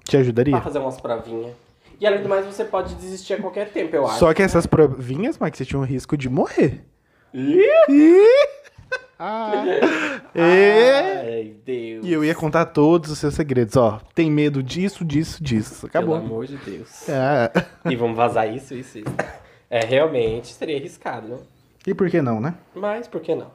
Te 0.04 0.18
ajudaria? 0.18 0.56
Pra 0.56 0.62
fazer 0.64 0.80
umas 0.80 1.00
provinhas. 1.00 1.54
E 2.02 2.08
além 2.08 2.24
do 2.24 2.30
mais, 2.30 2.46
você 2.46 2.66
pode 2.66 2.96
desistir 2.96 3.34
a 3.34 3.38
qualquer 3.38 3.72
tempo, 3.72 3.96
eu 3.96 4.08
acho. 4.08 4.20
Só 4.20 4.34
que 4.34 4.42
essas 4.42 4.66
provinhas, 4.66 5.38
Mike, 5.38 5.58
você 5.58 5.66
tinha 5.66 5.80
um 5.80 5.84
risco 5.84 6.18
de 6.18 6.30
morrer. 6.30 6.84
Ih! 7.34 7.62
Ah. 9.20 9.52
É. 10.34 11.20
Ai, 11.40 11.54
Deus. 11.66 12.06
E 12.06 12.12
eu 12.12 12.24
ia 12.24 12.34
contar 12.34 12.66
todos 12.68 13.12
os 13.12 13.20
seus 13.20 13.34
segredos. 13.34 13.76
Ó, 13.76 14.00
tem 14.16 14.32
medo 14.32 14.64
disso, 14.64 15.04
disso, 15.04 15.44
disso. 15.44 15.86
Acabou. 15.86 16.16
Pelo 16.16 16.26
amor 16.26 16.48
de 16.48 16.56
Deus. 16.58 17.08
É. 17.10 17.52
E 17.90 17.96
vamos 17.96 18.16
vazar 18.16 18.54
isso, 18.54 18.74
isso, 18.74 19.00
isso. 19.00 19.14
É, 19.70 19.86
realmente 19.86 20.48
seria 20.48 20.78
arriscado, 20.78 21.28
né? 21.28 21.38
E 21.86 21.94
por 21.94 22.10
que 22.10 22.22
não, 22.22 22.42
né? 22.42 22.56
Mas 22.76 23.08
por 23.08 23.22
que 23.22 23.36
não? 23.36 23.52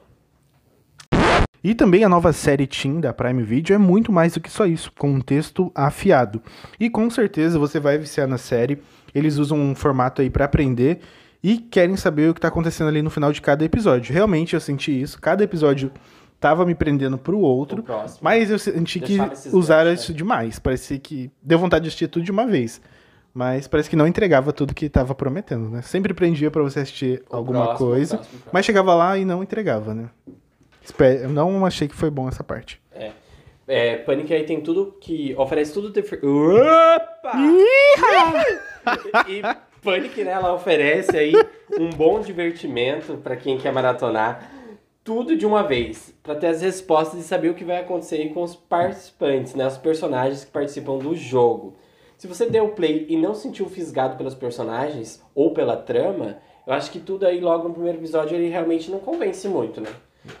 E 1.63 1.73
também 1.73 2.03
a 2.03 2.09
nova 2.09 2.31
série 2.31 2.67
Teen 2.67 2.99
da 2.99 3.11
Prime 3.11 3.41
Video 3.41 3.73
é 3.73 3.77
muito 3.77 4.11
mais 4.11 4.33
do 4.33 4.39
que 4.39 4.51
só 4.51 4.65
isso, 4.67 4.91
com 4.97 5.09
um 5.09 5.19
texto 5.19 5.71
afiado. 5.73 6.41
E 6.79 6.89
com 6.89 7.09
certeza 7.09 7.57
você 7.57 7.79
vai 7.79 7.97
viciar 7.97 8.27
na 8.27 8.37
série. 8.37 8.79
Eles 9.15 9.37
usam 9.37 9.57
um 9.57 9.73
formato 9.73 10.21
aí 10.21 10.29
pra 10.29 10.45
aprender 10.45 10.99
e 11.43 11.57
querem 11.57 11.97
saber 11.97 12.29
o 12.29 12.33
que 12.35 12.39
tá 12.39 12.49
acontecendo 12.49 12.87
ali 12.87 13.01
no 13.01 13.09
final 13.09 13.33
de 13.33 13.41
cada 13.41 13.65
episódio. 13.65 14.13
Realmente 14.13 14.53
eu 14.53 14.59
senti 14.59 15.01
isso. 15.01 15.19
Cada 15.19 15.43
episódio 15.43 15.91
tava 16.39 16.65
me 16.65 16.75
prendendo 16.75 17.17
pro 17.17 17.39
outro. 17.39 17.83
Mas 18.21 18.51
eu 18.51 18.59
senti 18.59 18.99
que 18.99 19.07
Deixava 19.07 19.33
esses 19.33 19.51
usaram 19.51 19.91
isso 19.91 20.13
demais. 20.13 20.59
Parecia 20.59 20.99
que 20.99 21.31
deu 21.41 21.57
vontade 21.57 21.83
de 21.83 21.87
assistir 21.87 22.07
tudo 22.07 22.23
de 22.23 22.31
uma 22.31 22.45
vez. 22.45 22.79
Mas 23.35 23.67
parece 23.67 23.89
que 23.89 23.97
não 23.97 24.07
entregava 24.07 24.53
tudo 24.53 24.73
que 24.73 24.87
tava 24.87 25.13
prometendo, 25.13 25.69
né? 25.69 25.81
Sempre 25.81 26.13
prendia 26.13 26.49
pra 26.49 26.63
você 26.63 26.79
assistir 26.79 27.21
O 27.29 27.35
alguma 27.35 27.65
próximo, 27.65 27.89
coisa, 27.89 28.15
próximo, 28.15 28.31
próximo. 28.31 28.51
mas 28.53 28.65
chegava 28.65 28.95
lá 28.95 29.17
e 29.17 29.25
não 29.25 29.43
entregava, 29.43 29.93
né? 29.93 30.09
Eu 31.21 31.29
não 31.29 31.65
achei 31.65 31.85
que 31.89 31.95
foi 31.95 32.09
bom 32.09 32.29
essa 32.29 32.45
parte. 32.45 32.81
É. 32.93 33.11
É, 33.67 33.97
Panic 33.97 34.33
aí 34.33 34.45
tem 34.45 34.61
tudo 34.61 34.95
que. 35.01 35.35
oferece 35.37 35.73
tudo 35.73 35.89
de. 35.89 35.99
Opa! 35.99 37.33
e 39.27 39.41
Panic, 39.83 40.23
né, 40.23 40.31
ela 40.31 40.53
oferece 40.53 41.17
aí 41.17 41.33
um 41.77 41.89
bom 41.89 42.21
divertimento 42.21 43.17
pra 43.17 43.35
quem 43.35 43.57
quer 43.57 43.73
maratonar. 43.73 44.49
Tudo 45.03 45.35
de 45.35 45.45
uma 45.45 45.61
vez, 45.61 46.15
Pra 46.23 46.35
ter 46.35 46.47
as 46.47 46.61
respostas 46.61 47.19
e 47.19 47.23
saber 47.23 47.49
o 47.49 47.53
que 47.53 47.63
vai 47.65 47.81
acontecer 47.81 48.15
aí 48.15 48.29
com 48.33 48.41
os 48.41 48.55
participantes, 48.55 49.53
né, 49.53 49.67
os 49.67 49.77
personagens 49.77 50.45
que 50.45 50.51
participam 50.51 50.97
do 50.97 51.15
jogo. 51.15 51.75
Se 52.17 52.27
você 52.27 52.49
deu 52.49 52.69
play 52.69 53.05
e 53.09 53.17
não 53.17 53.35
sentiu 53.35 53.67
fisgado 53.67 54.17
pelos 54.17 54.33
personagens 54.33 55.21
ou 55.33 55.53
pela 55.53 55.75
trama, 55.75 56.37
Eu 56.65 56.73
acho 56.73 56.89
que 56.91 56.99
tudo 56.99 57.25
aí 57.25 57.39
logo 57.39 57.67
no 57.67 57.73
primeiro 57.73 57.99
episódio 57.99 58.35
ele 58.35 58.49
realmente 58.49 58.89
não 58.89 58.99
convence 58.99 59.47
muito, 59.47 59.79
né? 59.79 59.89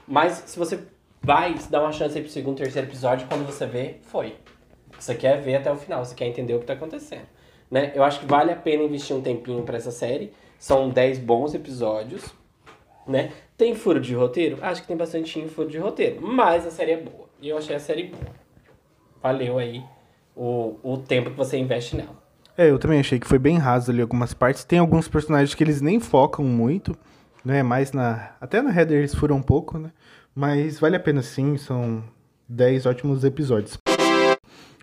Mas 0.07 0.43
se 0.47 0.57
você 0.57 0.79
vai 1.21 1.55
dar 1.69 1.81
uma 1.81 1.91
chance 1.91 2.17
aí 2.17 2.23
pro 2.23 2.31
segundo, 2.31 2.57
terceiro 2.57 2.87
episódio, 2.87 3.27
quando 3.27 3.45
você 3.45 3.65
vê, 3.65 3.97
foi. 4.01 4.35
Você 4.97 5.13
quer 5.13 5.39
ver 5.39 5.55
até 5.55 5.71
o 5.71 5.75
final, 5.75 6.03
você 6.03 6.15
quer 6.15 6.25
entender 6.25 6.55
o 6.55 6.59
que 6.59 6.65
tá 6.65 6.73
acontecendo. 6.73 7.27
Né? 7.69 7.91
Eu 7.93 8.03
acho 8.03 8.19
que 8.19 8.25
vale 8.25 8.51
a 8.51 8.55
pena 8.55 8.83
investir 8.83 9.15
um 9.15 9.21
tempinho 9.21 9.63
pra 9.63 9.77
essa 9.77 9.91
série. 9.91 10.31
São 10.57 10.89
10 10.89 11.19
bons 11.19 11.53
episódios, 11.53 12.33
né? 13.05 13.31
Tem 13.57 13.75
furo 13.75 13.99
de 13.99 14.15
roteiro? 14.15 14.57
Acho 14.61 14.81
que 14.81 14.87
tem 14.87 14.97
bastante 14.97 15.47
furo 15.47 15.69
de 15.69 15.77
roteiro, 15.77 16.21
mas 16.21 16.65
a 16.65 16.71
série 16.71 16.93
é 16.93 16.97
boa. 16.97 17.29
E 17.39 17.49
eu 17.49 17.57
achei 17.57 17.75
a 17.75 17.79
série 17.79 18.03
boa. 18.03 18.33
Valeu 19.21 19.59
aí 19.59 19.83
o, 20.35 20.77
o 20.83 20.97
tempo 20.97 21.31
que 21.31 21.37
você 21.37 21.57
investe 21.57 21.95
nela. 21.95 22.23
É, 22.57 22.69
eu 22.69 22.79
também 22.79 22.99
achei 22.99 23.19
que 23.19 23.27
foi 23.27 23.39
bem 23.39 23.57
raso 23.57 23.91
ali 23.91 24.01
algumas 24.01 24.33
partes. 24.33 24.63
Tem 24.63 24.79
alguns 24.79 25.07
personagens 25.07 25.53
que 25.53 25.63
eles 25.63 25.81
nem 25.81 25.99
focam 25.99 26.45
muito, 26.45 26.95
né? 27.43 27.61
Mais 27.63 27.91
na. 27.91 28.31
Até 28.39 28.61
na 28.61 28.69
Heather 28.69 28.99
eles 28.99 29.13
foram 29.13 29.37
um 29.37 29.41
pouco, 29.41 29.77
né? 29.77 29.91
Mas 30.33 30.79
vale 30.79 30.95
a 30.95 30.99
pena 30.99 31.21
sim, 31.21 31.57
são 31.57 32.03
10 32.47 32.85
ótimos 32.85 33.23
episódios. 33.23 33.77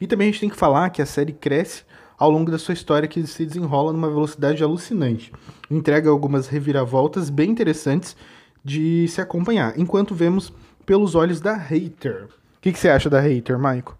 E 0.00 0.06
também 0.06 0.28
a 0.28 0.30
gente 0.30 0.40
tem 0.40 0.50
que 0.50 0.56
falar 0.56 0.90
que 0.90 1.00
a 1.00 1.06
série 1.06 1.32
cresce 1.32 1.85
ao 2.18 2.30
longo 2.30 2.50
da 2.50 2.59
sua 2.59 2.75
história 2.75 3.09
que 3.09 3.26
se 3.26 3.44
desenrola 3.47 3.92
numa 3.92 4.09
velocidade 4.09 4.62
alucinante. 4.62 5.32
Entrega 5.71 6.11
algumas 6.11 6.49
reviravoltas 6.49 7.30
bem 7.30 7.50
interessantes 7.50 8.16
de 8.64 9.09
se 9.09 9.21
acompanhar, 9.21 9.78
enquanto 9.78 10.14
vemos 10.14 10.52
pelos 10.85 11.14
olhos 11.14 11.40
da 11.40 11.54
hater. 11.54 12.25
O 12.25 12.61
que, 12.61 12.73
que 12.73 12.78
você 12.78 12.88
acha 12.88 13.11
da 13.11 13.21
hater, 13.21 13.59
Maico? 13.59 13.99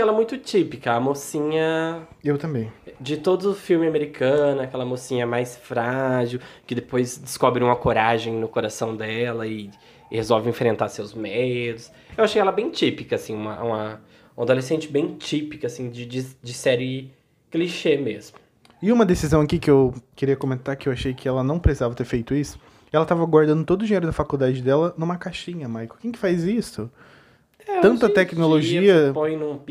Achei 0.00 0.02
ela 0.02 0.12
muito 0.12 0.38
típica, 0.38 0.92
a 0.92 1.00
mocinha 1.00 2.06
Eu 2.24 2.38
também. 2.38 2.72
de 2.98 3.18
todo 3.18 3.54
filme 3.54 3.86
americano, 3.86 4.62
aquela 4.62 4.84
mocinha 4.84 5.26
mais 5.26 5.56
frágil, 5.56 6.40
que 6.66 6.74
depois 6.74 7.18
descobre 7.18 7.62
uma 7.62 7.76
coragem 7.76 8.34
no 8.34 8.48
coração 8.48 8.96
dela 8.96 9.46
e, 9.46 9.70
e 10.10 10.16
resolve 10.16 10.48
enfrentar 10.48 10.88
seus 10.88 11.12
medos. 11.12 11.90
Eu 12.16 12.24
achei 12.24 12.40
ela 12.40 12.52
bem 12.52 12.70
típica, 12.70 13.16
assim, 13.16 13.34
uma, 13.34 13.62
uma, 13.62 14.00
uma 14.36 14.42
adolescente 14.42 14.88
bem 14.88 15.16
típica, 15.16 15.66
assim, 15.66 15.90
de, 15.90 16.06
de, 16.06 16.26
de 16.42 16.54
série 16.54 17.12
clichê 17.50 17.96
mesmo. 17.96 18.38
E 18.82 18.90
uma 18.90 19.04
decisão 19.04 19.42
aqui 19.42 19.58
que 19.58 19.70
eu 19.70 19.92
queria 20.16 20.36
comentar 20.36 20.76
que 20.76 20.88
eu 20.88 20.92
achei 20.92 21.12
que 21.12 21.28
ela 21.28 21.44
não 21.44 21.58
precisava 21.58 21.94
ter 21.94 22.06
feito 22.06 22.34
isso. 22.34 22.58
Ela 22.90 23.04
tava 23.04 23.24
guardando 23.26 23.64
todo 23.64 23.82
o 23.82 23.84
dinheiro 23.84 24.06
da 24.06 24.12
faculdade 24.12 24.62
dela 24.62 24.94
numa 24.96 25.16
caixinha, 25.16 25.68
Maico. 25.68 25.98
Quem 26.00 26.10
que 26.10 26.18
faz 26.18 26.42
isso? 26.44 26.90
É, 27.66 27.80
Tanta 27.80 28.08
tecnologia, 28.08 29.12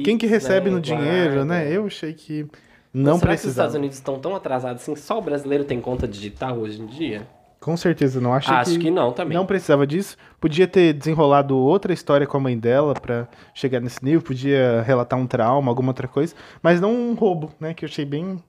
Quem 0.03 0.17
que 0.17 0.25
recebe 0.27 0.69
né, 0.69 0.75
no 0.75 0.81
dinheiro, 0.81 1.35
guarda. 1.35 1.45
né? 1.45 1.75
Eu 1.75 1.85
achei 1.85 2.13
que 2.13 2.45
não 2.93 3.17
Será 3.19 3.31
que 3.31 3.35
os 3.35 3.45
Estados 3.45 3.71
precisava. 3.73 3.77
Unidos 3.77 3.97
estão 3.97 4.19
tão 4.19 4.35
atrasados 4.35 4.81
assim? 4.81 4.95
Só 4.95 5.19
o 5.19 5.21
brasileiro 5.21 5.63
tem 5.63 5.79
conta 5.79 6.07
digital 6.07 6.57
hoje 6.57 6.81
em 6.81 6.85
dia? 6.85 7.27
Com 7.59 7.75
certeza, 7.75 8.21
não 8.21 8.33
achei 8.33 8.53
Acho 8.55 8.71
que, 8.71 8.79
que 8.79 8.91
não 8.91 9.11
também. 9.11 9.37
Não 9.37 9.45
precisava 9.45 9.85
disso. 9.85 10.15
Podia 10.39 10.65
ter 10.65 10.93
desenrolado 10.93 11.57
outra 11.57 11.91
história 11.91 12.25
com 12.25 12.37
a 12.37 12.39
mãe 12.39 12.57
dela 12.57 12.93
pra 12.93 13.27
chegar 13.53 13.81
nesse 13.81 14.03
nível, 14.03 14.21
podia 14.21 14.81
relatar 14.83 15.19
um 15.19 15.27
trauma, 15.27 15.69
alguma 15.69 15.89
outra 15.89 16.07
coisa, 16.07 16.33
mas 16.63 16.79
não 16.79 16.93
um 16.93 17.13
roubo, 17.15 17.51
né? 17.59 17.73
Que 17.73 17.83
eu 17.83 17.89
achei 17.89 18.05
bem 18.05 18.41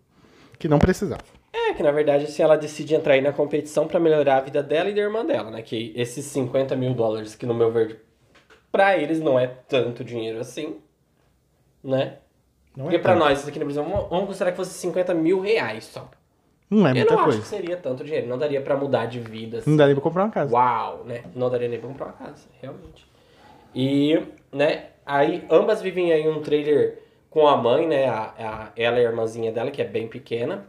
que 0.58 0.68
não 0.68 0.78
precisava. 0.78 1.22
É, 1.52 1.74
que 1.74 1.82
na 1.82 1.90
verdade, 1.90 2.24
assim, 2.26 2.42
ela 2.42 2.56
decide 2.56 2.94
entrar 2.94 3.14
aí 3.14 3.20
na 3.20 3.32
competição 3.32 3.88
pra 3.88 3.98
melhorar 3.98 4.36
a 4.36 4.40
vida 4.42 4.62
dela 4.62 4.88
e 4.88 4.94
da 4.94 5.00
irmã 5.00 5.26
dela, 5.26 5.50
né? 5.50 5.60
Que 5.60 5.92
esses 5.96 6.24
50 6.26 6.76
mil 6.76 6.94
dólares, 6.94 7.34
que 7.34 7.44
no 7.44 7.52
meu 7.54 7.72
ver, 7.72 7.98
pra 8.70 8.96
eles 8.96 9.20
não 9.20 9.38
é 9.38 9.46
tanto 9.46 10.02
dinheiro 10.04 10.38
assim, 10.40 10.76
né? 11.82 12.16
Não 12.76 12.84
Porque 12.84 12.96
é 12.96 13.00
pra 13.00 13.14
tanto. 13.14 13.24
nós 13.24 13.46
aqui 13.48 13.58
no 13.58 13.64
Brasil, 13.64 13.82
vamos 13.84 14.26
considerar 14.26 14.52
que 14.52 14.56
fosse 14.56 14.74
50 14.74 15.12
mil 15.14 15.40
reais 15.40 15.84
só. 15.84 16.08
Não 16.70 16.86
é 16.86 16.90
Eu 16.92 16.94
muita 16.96 17.14
não 17.16 17.24
coisa. 17.24 17.38
acho 17.40 17.48
que 17.50 17.56
seria 17.56 17.76
tanto 17.76 18.04
dinheiro, 18.04 18.28
não 18.28 18.38
daria 18.38 18.60
pra 18.60 18.76
mudar 18.76 19.06
de 19.06 19.18
vida, 19.18 19.58
assim. 19.58 19.70
Não 19.74 19.84
nem 19.86 19.94
pra 19.94 20.02
comprar 20.04 20.22
uma 20.24 20.30
casa. 20.30 20.54
Uau, 20.54 21.02
né? 21.04 21.24
Não 21.34 21.50
daria 21.50 21.68
nem 21.68 21.80
pra 21.80 21.88
comprar 21.88 22.06
uma 22.06 22.12
casa, 22.12 22.46
realmente. 22.62 23.04
E, 23.74 24.22
né, 24.52 24.84
aí 25.04 25.44
ambas 25.50 25.82
vivem 25.82 26.12
aí 26.12 26.28
um 26.28 26.40
trailer 26.40 26.98
com 27.28 27.46
a 27.48 27.56
mãe, 27.56 27.88
né? 27.88 28.06
A, 28.08 28.34
a- 28.38 28.68
ela 28.76 29.00
e 29.00 29.06
a 29.06 29.08
irmãzinha 29.08 29.50
dela, 29.50 29.70
que 29.72 29.82
é 29.82 29.84
bem 29.84 30.06
pequena. 30.06 30.64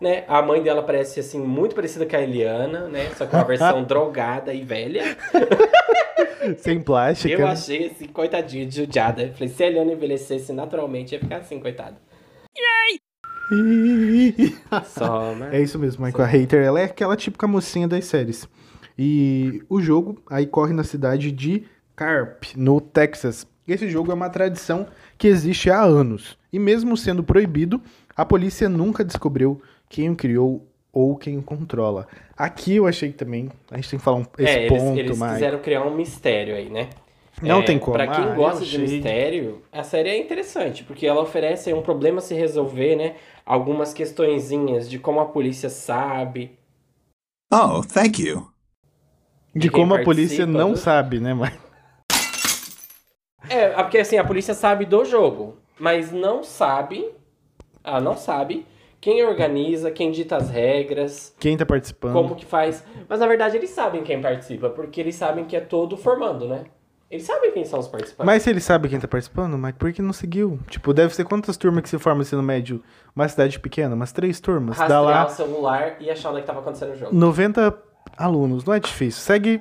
Né? 0.00 0.24
A 0.28 0.40
mãe 0.40 0.62
dela 0.62 0.82
parece, 0.82 1.20
assim, 1.20 1.38
muito 1.40 1.74
parecida 1.74 2.06
com 2.06 2.16
a 2.16 2.20
Eliana, 2.22 2.88
né? 2.88 3.10
Só 3.16 3.26
que 3.26 3.34
uma 3.34 3.44
versão 3.44 3.82
drogada 3.84 4.54
e 4.54 4.62
velha. 4.62 5.02
Sem 6.58 6.80
plástica. 6.80 7.34
Eu 7.34 7.40
né? 7.40 7.52
achei, 7.52 7.86
assim, 7.86 8.06
coitadinha, 8.06 8.66
de 8.66 8.76
judiada. 8.76 9.22
Eu 9.22 9.32
Falei, 9.34 9.48
se 9.48 9.62
a 9.62 9.66
Eliana 9.66 9.92
envelhecesse 9.92 10.52
naturalmente, 10.52 11.14
ia 11.14 11.20
ficar 11.20 11.38
assim, 11.38 11.60
coitada. 11.60 11.96
Só, 14.84 15.34
né? 15.36 15.50
É 15.56 15.62
isso 15.62 15.78
mesmo, 15.78 16.04
Michael. 16.04 16.24
A 16.24 16.26
hater, 16.26 16.62
ela 16.62 16.80
é 16.80 16.84
aquela 16.84 17.16
típica 17.16 17.46
mocinha 17.46 17.88
das 17.88 18.04
séries. 18.04 18.48
E 18.98 19.62
o 19.68 19.80
jogo 19.80 20.22
aí 20.28 20.46
corre 20.46 20.72
na 20.72 20.84
cidade 20.84 21.32
de 21.32 21.64
Carp, 21.96 22.44
no 22.56 22.80
Texas. 22.80 23.46
Esse 23.66 23.88
jogo 23.88 24.10
é 24.10 24.14
uma 24.14 24.30
tradição 24.30 24.86
que 25.16 25.28
existe 25.28 25.70
há 25.70 25.80
anos. 25.82 26.38
E 26.52 26.58
mesmo 26.58 26.96
sendo 26.96 27.22
proibido, 27.22 27.80
a 28.16 28.24
polícia 28.24 28.68
nunca 28.68 29.04
descobriu 29.04 29.62
quem 29.88 30.10
o 30.10 30.16
criou 30.16 30.69
ou 30.92 31.16
quem 31.16 31.38
o 31.38 31.42
controla. 31.42 32.06
Aqui 32.36 32.76
eu 32.76 32.86
achei 32.86 33.10
que 33.12 33.18
também 33.18 33.50
a 33.70 33.76
gente 33.76 33.90
tem 33.90 33.98
que 33.98 34.04
falar 34.04 34.18
um, 34.18 34.26
esse 34.38 34.58
é, 34.58 34.66
eles, 34.66 34.94
ponto 34.94 34.94
eles 34.94 35.16
mais. 35.16 35.22
quiseram 35.22 35.60
criar 35.60 35.82
um 35.84 35.94
mistério 35.94 36.54
aí, 36.56 36.68
né? 36.70 36.90
Não 37.42 37.62
É, 37.62 37.62
tem 37.62 37.78
como. 37.78 37.90
Pra 37.90 38.06
quem 38.06 38.32
Ah, 38.32 38.34
gosta 38.34 38.66
de 38.66 38.78
mistério, 38.78 39.62
a 39.72 39.82
série 39.82 40.10
é 40.10 40.18
interessante, 40.18 40.84
porque 40.84 41.06
ela 41.06 41.22
oferece 41.22 41.70
aí 41.70 41.74
um 41.74 41.82
problema 41.82 42.18
a 42.18 42.22
se 42.22 42.34
resolver, 42.34 42.96
né? 42.96 43.16
Algumas 43.46 43.94
questõezinhas 43.94 44.88
de 44.90 44.98
como 44.98 45.20
a 45.20 45.26
polícia 45.26 45.70
sabe. 45.70 46.58
Oh, 47.52 47.82
thank 47.84 48.18
you. 48.18 48.50
De 49.54 49.70
quem 49.70 49.70
como 49.70 49.94
a 49.94 49.98
polícia 50.00 50.44
não 50.44 50.74
do- 50.74 50.76
sabe, 50.76 51.20
né? 51.20 51.34
Mas... 51.34 51.54
É, 53.48 53.68
porque 53.82 53.98
assim, 53.98 54.16
a 54.18 54.24
polícia 54.24 54.54
sabe 54.54 54.84
do 54.86 55.04
jogo, 55.04 55.56
mas 55.78 56.12
não 56.12 56.42
sabe. 56.42 57.12
Ela 57.84 58.00
não 58.00 58.16
sabe 58.16 58.66
quem 59.00 59.24
organiza, 59.24 59.90
quem 59.90 60.10
dita 60.10 60.36
as 60.36 60.50
regras, 60.50 61.34
Quem 61.38 61.56
tá 61.56 61.64
participando? 61.64 62.12
como 62.12 62.34
que 62.34 62.44
faz. 62.44 62.84
Mas 63.08 63.18
na 63.20 63.26
verdade 63.26 63.56
eles 63.56 63.70
sabem 63.70 64.02
quem 64.02 64.20
participa, 64.20 64.68
porque 64.70 65.00
eles 65.00 65.14
sabem 65.14 65.44
que 65.44 65.56
é 65.56 65.60
todo 65.60 65.96
formando, 65.96 66.46
né? 66.46 66.64
Eles 67.10 67.24
sabem 67.24 67.50
quem 67.50 67.64
são 67.64 67.80
os 67.80 67.88
participantes. 67.88 68.24
Mas 68.24 68.42
se 68.44 68.50
ele 68.50 68.60
sabe 68.60 68.88
quem 68.88 69.00
tá 69.00 69.08
participando, 69.08 69.58
mas 69.58 69.74
por 69.74 69.92
que 69.92 70.00
não 70.00 70.12
seguiu? 70.12 70.60
Tipo, 70.68 70.94
deve 70.94 71.12
ser 71.12 71.24
quantas 71.24 71.56
turmas 71.56 71.82
que 71.82 71.88
se 71.88 71.98
formam 71.98 72.18
no 72.18 72.22
ensino 72.22 72.42
médio? 72.42 72.80
Uma 73.16 73.26
cidade 73.28 73.58
pequena? 73.58 73.96
Umas 73.96 74.12
três 74.12 74.38
turmas? 74.38 74.76
Dá 74.76 74.84
Rastrear 74.84 75.02
lá 75.04 75.26
o 75.26 75.30
celular 75.30 75.96
e 75.98 76.08
achar 76.08 76.28
onde 76.30 76.38
é 76.38 76.40
que 76.42 76.46
tava 76.46 76.60
acontecendo 76.60 76.92
o 76.92 76.96
jogo. 76.96 77.12
90 77.12 77.76
alunos, 78.16 78.64
não 78.64 78.74
é 78.74 78.78
difícil. 78.78 79.20
Segue 79.22 79.60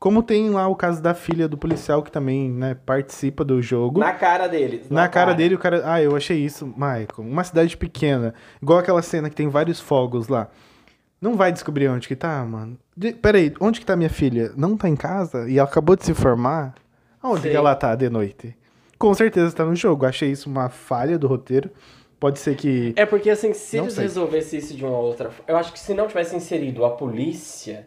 como 0.00 0.22
tem 0.22 0.48
lá 0.48 0.66
o 0.66 0.74
caso 0.74 1.02
da 1.02 1.12
filha 1.12 1.46
do 1.46 1.58
policial 1.58 2.02
que 2.02 2.10
também, 2.10 2.50
né, 2.50 2.74
participa 2.86 3.44
do 3.44 3.60
jogo. 3.60 4.00
Na 4.00 4.14
cara 4.14 4.48
deles. 4.48 4.88
Na 4.88 5.06
cara 5.06 5.34
dele, 5.34 5.54
o 5.54 5.58
cara. 5.58 5.82
Ah, 5.84 6.02
eu 6.02 6.16
achei 6.16 6.38
isso, 6.38 6.66
Michael. 6.66 7.06
Uma 7.18 7.44
cidade 7.44 7.76
pequena. 7.76 8.34
Igual 8.62 8.78
aquela 8.78 9.02
cena 9.02 9.28
que 9.28 9.36
tem 9.36 9.50
vários 9.50 9.78
fogos 9.78 10.26
lá. 10.26 10.48
Não 11.20 11.36
vai 11.36 11.52
descobrir 11.52 11.86
onde 11.88 12.08
que 12.08 12.16
tá, 12.16 12.42
mano. 12.46 12.78
De... 12.96 13.12
Peraí, 13.12 13.52
onde 13.60 13.78
que 13.78 13.84
tá 13.84 13.94
minha 13.94 14.08
filha? 14.08 14.52
Não 14.56 14.74
tá 14.74 14.88
em 14.88 14.96
casa? 14.96 15.46
E 15.50 15.58
ela 15.58 15.68
acabou 15.68 15.94
de 15.94 16.06
se 16.06 16.14
formar? 16.14 16.74
Onde 17.22 17.42
Sim. 17.42 17.50
que 17.50 17.56
ela 17.56 17.74
tá 17.74 17.94
de 17.94 18.08
noite? 18.08 18.56
Com 18.98 19.12
certeza 19.12 19.54
tá 19.54 19.66
no 19.66 19.76
jogo. 19.76 20.06
Achei 20.06 20.30
isso 20.30 20.48
uma 20.48 20.70
falha 20.70 21.18
do 21.18 21.26
roteiro. 21.26 21.70
Pode 22.18 22.38
ser 22.38 22.56
que. 22.56 22.94
É 22.96 23.04
porque 23.04 23.28
assim, 23.28 23.52
se 23.52 23.76
Não 23.76 23.84
eles 23.84 23.94
sei. 23.94 24.04
resolvessem 24.04 24.58
isso 24.58 24.74
de 24.74 24.82
uma 24.82 24.96
outra 24.96 25.28
forma. 25.30 25.44
Eu 25.46 25.58
acho 25.58 25.74
que 25.74 25.78
se 25.78 25.92
não 25.92 26.06
tivesse 26.06 26.34
inserido 26.34 26.86
a 26.86 26.90
polícia, 26.90 27.86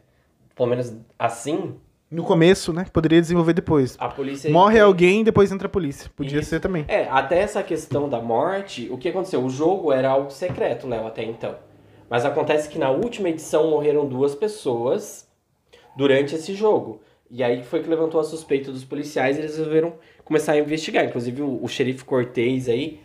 pelo 0.55 0.69
menos 0.69 0.93
assim, 1.17 1.75
No 2.13 2.23
começo, 2.23 2.71
né? 2.71 2.85
Poderia 2.93 3.19
desenvolver 3.19 3.53
depois. 3.53 3.95
a 3.99 4.07
polícia. 4.07 4.51
Morre 4.51 4.79
alguém 4.79 5.21
e 5.21 5.23
depois 5.23 5.51
entra 5.51 5.67
a 5.67 5.69
polícia. 5.69 6.11
Podia 6.15 6.39
Isso. 6.39 6.49
ser 6.49 6.59
também. 6.59 6.85
É, 6.87 7.07
até 7.09 7.39
essa 7.39 7.63
questão 7.63 8.07
da 8.07 8.21
morte, 8.21 8.87
o 8.91 8.97
que 8.97 9.09
aconteceu? 9.09 9.43
O 9.43 9.49
jogo 9.49 9.91
era 9.91 10.09
algo 10.09 10.29
secreto, 10.29 10.87
Léo, 10.87 11.07
até 11.07 11.23
então. 11.23 11.55
Mas 12.07 12.23
acontece 12.23 12.69
que 12.69 12.77
na 12.77 12.91
última 12.91 13.29
edição 13.29 13.71
morreram 13.71 14.05
duas 14.05 14.35
pessoas 14.35 15.27
durante 15.97 16.35
esse 16.35 16.53
jogo. 16.53 17.01
E 17.31 17.43
aí 17.43 17.63
foi 17.63 17.81
que 17.81 17.89
levantou 17.89 18.21
a 18.21 18.23
suspeita 18.23 18.71
dos 18.71 18.83
policiais 18.83 19.35
e 19.35 19.39
eles 19.39 19.57
resolveram 19.57 19.93
começar 20.23 20.51
a 20.51 20.59
investigar. 20.59 21.03
Inclusive 21.05 21.41
o, 21.41 21.63
o 21.63 21.67
xerife 21.67 22.05
Cortez 22.05 22.69
aí, 22.69 22.99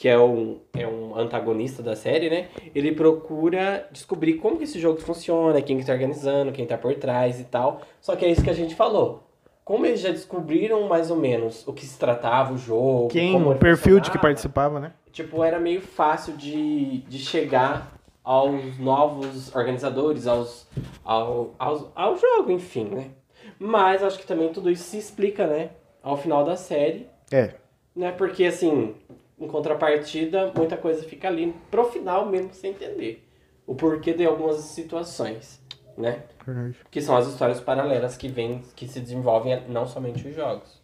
que 0.00 0.08
é 0.08 0.18
um, 0.18 0.58
é 0.72 0.86
um 0.86 1.14
antagonista 1.14 1.82
da 1.82 1.94
série, 1.94 2.30
né? 2.30 2.48
Ele 2.74 2.90
procura 2.92 3.86
descobrir 3.92 4.36
como 4.38 4.56
que 4.56 4.64
esse 4.64 4.80
jogo 4.80 4.98
funciona, 4.98 5.60
quem 5.60 5.76
que 5.76 5.84
tá 5.84 5.92
organizando, 5.92 6.52
quem 6.52 6.64
tá 6.64 6.78
por 6.78 6.94
trás 6.94 7.38
e 7.38 7.44
tal. 7.44 7.82
Só 8.00 8.16
que 8.16 8.24
é 8.24 8.30
isso 8.30 8.42
que 8.42 8.48
a 8.48 8.54
gente 8.54 8.74
falou. 8.74 9.22
Como 9.62 9.84
eles 9.84 10.00
já 10.00 10.08
descobriram 10.08 10.88
mais 10.88 11.10
ou 11.10 11.18
menos 11.18 11.68
o 11.68 11.72
que 11.74 11.84
se 11.84 11.98
tratava 11.98 12.54
o 12.54 12.56
jogo, 12.56 13.08
Quem, 13.08 13.34
como 13.34 13.50
o 13.50 13.58
perfil 13.58 14.00
de 14.00 14.10
que 14.10 14.18
participava, 14.18 14.80
né? 14.80 14.94
tipo, 15.12 15.44
era 15.44 15.60
meio 15.60 15.82
fácil 15.82 16.34
de, 16.34 17.00
de 17.00 17.18
chegar 17.18 17.92
aos 18.24 18.78
novos 18.78 19.54
organizadores, 19.54 20.26
aos, 20.26 20.66
ao, 21.04 21.54
aos, 21.58 21.86
ao 21.94 22.16
jogo, 22.16 22.50
enfim, 22.50 22.84
né? 22.84 23.10
Mas 23.58 24.02
acho 24.02 24.18
que 24.18 24.26
também 24.26 24.50
tudo 24.50 24.70
isso 24.70 24.84
se 24.84 24.96
explica, 24.96 25.46
né? 25.46 25.72
Ao 26.02 26.16
final 26.16 26.42
da 26.42 26.56
série, 26.56 27.06
É. 27.30 27.52
né? 27.94 28.12
Porque, 28.12 28.46
assim, 28.46 28.94
em 29.40 29.48
contrapartida, 29.48 30.52
muita 30.54 30.76
coisa 30.76 31.02
fica 31.02 31.26
ali 31.26 31.54
pro 31.70 31.84
final 31.84 32.26
mesmo 32.26 32.52
sem 32.52 32.72
entender 32.72 33.26
o 33.66 33.74
porquê 33.74 34.12
de 34.12 34.26
algumas 34.26 34.56
situações, 34.56 35.60
né? 35.96 36.24
Verdade. 36.44 36.76
Que 36.90 37.00
são 37.00 37.16
as 37.16 37.26
histórias 37.26 37.60
paralelas 37.60 38.16
que 38.16 38.28
vêm, 38.28 38.62
que 38.76 38.86
se 38.86 39.00
desenvolvem 39.00 39.62
não 39.68 39.86
somente 39.86 40.26
os 40.26 40.34
jogos. 40.34 40.80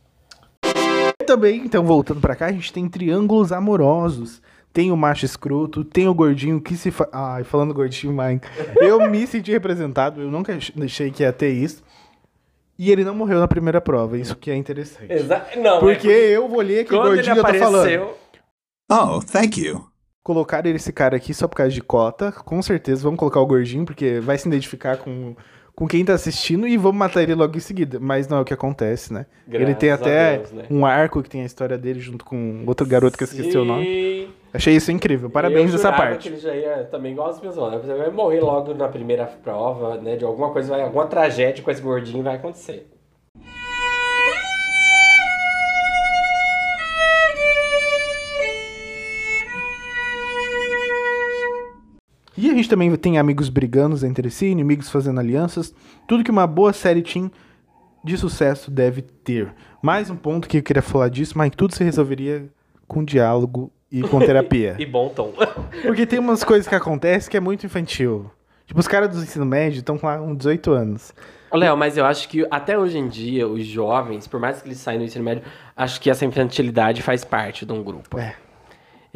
Também, 1.27 1.63
então, 1.65 1.85
voltando 1.85 2.21
pra 2.21 2.37
cá, 2.37 2.47
a 2.47 2.53
gente 2.53 2.73
tem 2.73 2.89
triângulos 2.89 3.53
amorosos. 3.53 4.41
Tem 4.73 4.93
o 4.93 4.97
macho 4.97 5.25
escroto, 5.25 5.83
tem 5.83 6.07
o 6.07 6.15
gordinho 6.15 6.61
que 6.61 6.77
se. 6.77 6.91
Fa... 6.91 7.09
Ai, 7.11 7.45
falando 7.45 7.73
gordinho, 7.73 8.13
Mike. 8.13 8.47
Eu 8.77 9.11
me 9.11 9.27
senti 9.27 9.51
representado, 9.51 10.21
eu 10.21 10.31
nunca 10.31 10.57
achei 10.85 11.11
que 11.11 11.23
ia 11.23 11.33
ter 11.33 11.51
isso. 11.51 11.83
E 12.79 12.93
ele 12.93 13.03
não 13.03 13.15
morreu 13.15 13.41
na 13.41 13.49
primeira 13.49 13.81
prova, 13.81 14.19
isso 14.19 14.37
que 14.37 14.51
é 14.51 14.55
interessante. 14.55 15.11
Exa 15.11 15.47
não, 15.57 15.81
Porque 15.81 16.09
é 16.09 16.37
eu 16.37 16.53
olhei 16.53 16.85
que 16.85 16.95
o 16.95 17.01
gordinho 17.01 17.37
eu 17.39 17.43
tô 17.43 17.55
falando. 17.55 18.11
Oh, 18.91 19.21
thank 19.21 19.61
you. 19.61 19.85
Colocaram 20.23 20.71
esse 20.71 20.93
cara 20.93 21.17
aqui 21.17 21.35
só 21.35 21.49
por 21.49 21.57
causa 21.57 21.73
de 21.73 21.81
cota, 21.81 22.33
com 22.33 22.61
certeza. 22.63 23.03
Vamos 23.03 23.19
colocar 23.19 23.41
o 23.41 23.47
gordinho, 23.47 23.85
porque 23.85 24.21
vai 24.21 24.39
se 24.39 24.49
identificar 24.49 24.97
com, 24.97 25.35
com 25.75 25.87
quem 25.89 26.05
tá 26.05 26.15
assistindo 26.15 26.67
e 26.69 26.77
vamos 26.77 26.97
matar 26.97 27.23
ele 27.23 27.35
logo 27.35 27.57
em 27.57 27.61
seguida. 27.61 27.99
Mas 28.01 28.29
não 28.29 28.39
é 28.39 28.41
o 28.41 28.45
que 28.45 28.55
acontece, 28.55 29.13
né? 29.13 29.27
ele 29.49 29.75
tem 29.75 29.89
Graças 29.89 30.07
até 30.07 30.39
Deus, 30.39 30.53
né? 30.53 30.65
um 30.71 30.87
arco 30.87 31.23
que 31.23 31.31
tem 31.31 31.43
a 31.43 31.47
história 31.47 31.77
dele 31.77 32.01
junto 32.01 32.25
com 32.25 32.65
outro 32.67 32.87
garoto 32.87 33.17
que 33.19 33.25
eu 33.25 33.29
esqueci 33.29 33.57
o 33.57 33.65
nome. 33.65 33.85
Sim. 33.85 34.29
Achei 34.55 34.75
isso 34.75 34.91
incrível. 34.91 35.29
Parabéns 35.29 35.73
eu 35.73 35.79
jurava 35.79 35.97
parte. 35.97 36.23
Que 36.23 36.29
ele 36.29 36.41
já 36.41 36.55
ia 36.55 36.85
também 36.85 37.13
igual 37.13 37.31
as 37.31 37.41
pessoas, 37.41 37.73
né? 37.73 37.79
Você 37.79 37.95
vai 37.95 38.11
morrer 38.11 38.41
logo 38.41 38.73
na 38.73 38.89
primeira 38.89 39.27
prova, 39.27 39.97
né? 39.97 40.17
De 40.17 40.25
alguma 40.25 40.51
coisa, 40.51 40.71
vai, 40.71 40.83
alguma 40.83 41.07
tragédia 41.07 41.63
com 41.63 41.71
esse 41.71 41.83
gordinho 41.83 42.23
vai 42.23 42.37
acontecer. 42.37 42.89
E 52.39 52.51
a 52.51 52.55
gente 52.55 52.69
também 52.69 52.95
tem 52.97 53.19
amigos 53.19 53.49
brigando 53.49 54.05
entre 54.07 54.31
si, 54.31 54.47
inimigos 54.47 54.91
fazendo 54.91 55.21
alianças. 55.21 55.75
Tudo 56.07 56.23
que 56.23 56.31
uma 56.31 56.47
boa 56.47 56.73
série 56.73 57.03
teen 57.03 57.31
de 58.05 58.17
sucesso 58.17 58.71
deve 58.71 59.03
ter. 59.03 59.55
Mais 59.81 60.11
um 60.11 60.17
ponto 60.17 60.47
que 60.47 60.59
eu 60.59 60.63
queria 60.63 60.83
falar 60.83 61.09
disso, 61.09 61.37
mas 61.37 61.51
tudo 61.57 61.75
se 61.75 61.83
resolveria 61.83 62.47
com 62.87 63.03
diálogo 63.03 63.73
e 63.91 64.03
com 64.03 64.19
terapia. 64.21 64.77
E 64.79 64.85
bom 64.85 65.09
tom. 65.09 65.33
Porque 65.83 66.05
tem 66.07 66.19
umas 66.19 66.45
coisas 66.45 66.69
que 66.69 66.75
acontecem 66.75 67.31
que 67.31 67.37
é 67.37 67.41
muito 67.41 67.65
infantil. 67.65 68.31
Tipo, 68.67 68.81
os 68.81 68.89
caras 68.89 69.11
do 69.11 69.23
ensino 69.23 69.47
médio 69.47 69.79
estão 69.79 69.97
com 69.97 70.07
lá 70.07 70.21
uns 70.21 70.37
18 70.37 70.73
anos. 70.73 71.15
Ô, 71.51 71.57
Léo, 71.57 71.77
mas 71.77 71.97
eu 71.97 72.05
acho 72.05 72.29
que 72.29 72.47
até 72.51 72.77
hoje 72.77 72.99
em 72.99 73.09
dia, 73.09 73.47
os 73.49 73.65
jovens, 73.65 74.27
por 74.27 74.39
mais 74.39 74.61
que 74.61 74.69
eles 74.69 74.79
saiam 74.79 74.99
do 74.99 75.05
ensino 75.05 75.25
médio, 75.25 75.45
acho 75.77 76.01
que 76.01 76.11
essa 76.11 76.25
infantilidade 76.25 77.03
faz 77.03 77.25
parte 77.25 77.65
de 77.65 77.73
um 77.73 77.83
grupo. 77.83 78.19
É. 78.19 78.35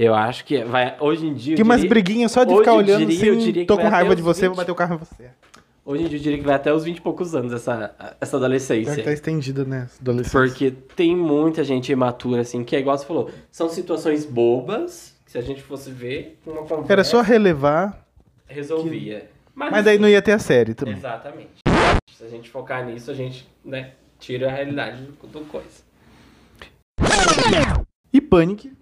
Eu 0.02 0.14
acho 0.14 0.46
que 0.46 0.64
vai. 0.64 0.96
Hoje 0.98 1.26
em 1.26 1.34
dia. 1.34 1.52
eu 1.52 1.56
Que 1.56 1.62
umas 1.62 1.80
diria- 1.82 1.90
briguinhas 1.90 2.32
só 2.32 2.42
de 2.42 2.56
ficar 2.56 2.72
olhando 2.72 3.06
diria- 3.06 3.26
eu 3.26 3.34
assim, 3.34 3.44
diria 3.44 3.62
que 3.64 3.66
tô 3.68 3.76
com 3.76 3.86
raiva 3.86 4.16
de 4.16 4.22
você, 4.22 4.40
20. 4.42 4.48
vou 4.48 4.56
bater 4.56 4.72
o 4.72 4.74
carro 4.74 4.94
em 4.94 4.98
você. 4.98 5.30
Hoje 5.84 6.04
em 6.04 6.08
dia 6.08 6.16
eu 6.18 6.22
diria 6.22 6.38
que 6.38 6.44
vai 6.44 6.54
até 6.54 6.72
os 6.72 6.84
20 6.84 6.96
e 6.96 7.00
poucos 7.02 7.34
anos 7.34 7.52
essa, 7.52 7.94
essa 8.18 8.38
adolescência. 8.38 8.94
Já 8.94 9.02
tá 9.02 9.12
estendido, 9.12 9.66
né? 9.66 9.88
Adolescência. 10.00 10.40
Porque 10.40 10.70
tem 10.96 11.14
muita 11.14 11.62
gente 11.62 11.92
imatura, 11.92 12.40
assim, 12.40 12.64
que 12.64 12.74
é 12.74 12.78
igual 12.80 12.96
você 12.96 13.04
falou. 13.04 13.30
São 13.50 13.68
situações 13.68 14.24
bobas, 14.24 15.14
que 15.26 15.32
se 15.32 15.36
a 15.38 15.42
gente 15.42 15.60
fosse 15.62 15.90
ver, 15.90 16.38
uma 16.46 16.62
conversa 16.62 16.92
Era 16.92 17.04
só 17.04 17.20
relevar, 17.20 18.06
resolvia. 18.46 19.28
mas 19.54 19.84
daí 19.84 19.98
não 19.98 20.08
ia 20.08 20.22
ter 20.22 20.32
a 20.32 20.38
série 20.38 20.72
também. 20.72 20.94
Exatamente. 20.94 21.50
Se 22.10 22.24
a 22.24 22.28
gente 22.28 22.48
focar 22.48 22.86
nisso, 22.86 23.10
a 23.10 23.14
gente, 23.14 23.46
né, 23.62 23.90
tira 24.18 24.48
a 24.48 24.50
realidade 24.54 25.02
do, 25.02 25.26
do 25.26 25.40
coisa. 25.40 25.82
E 28.12 28.20
Panic, 28.20 28.72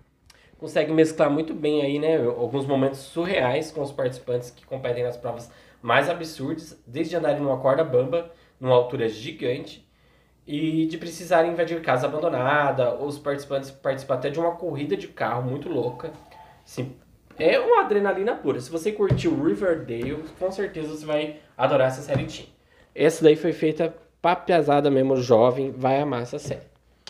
Consegue 0.58 0.92
mesclar 0.92 1.30
muito 1.30 1.54
bem 1.54 1.82
aí, 1.82 1.98
né, 1.98 2.16
alguns 2.16 2.66
momentos 2.66 2.98
surreais 2.98 3.70
com 3.70 3.80
os 3.80 3.92
participantes 3.92 4.50
que 4.50 4.66
competem 4.66 5.04
nas 5.04 5.16
provas 5.16 5.50
mais 5.80 6.10
absurdas, 6.10 6.76
desde 6.86 7.16
andarem 7.16 7.40
numa 7.40 7.58
corda 7.58 7.84
bamba, 7.84 8.32
numa 8.60 8.74
altura 8.74 9.08
gigante, 9.08 9.88
e 10.44 10.86
de 10.86 10.98
precisarem 10.98 11.52
invadir 11.52 11.80
casa 11.80 12.06
abandonada, 12.06 12.94
os 12.94 13.18
participantes 13.18 13.70
participam 13.70 14.14
até 14.14 14.30
de 14.30 14.40
uma 14.40 14.52
corrida 14.52 14.96
de 14.96 15.06
carro 15.06 15.48
muito 15.48 15.68
louca. 15.68 16.10
Assim, 16.64 16.96
é 17.38 17.60
uma 17.60 17.82
adrenalina 17.82 18.34
pura. 18.34 18.58
Se 18.58 18.70
você 18.70 18.90
curtiu 18.90 19.40
Riverdale, 19.44 20.24
com 20.38 20.50
certeza 20.50 20.88
você 20.88 21.06
vai 21.06 21.36
adorar 21.56 21.88
essa 21.88 22.02
série 22.02 22.24
Teen. 22.24 22.48
Essa 22.94 23.22
daí 23.22 23.36
foi 23.36 23.52
feita 23.52 23.94
pra 24.20 24.34
pesada 24.34 24.90
mesmo, 24.90 25.16
jovem, 25.16 25.70
vai 25.70 26.00
amar 26.00 26.22
essa 26.22 26.38
série. 26.38 26.66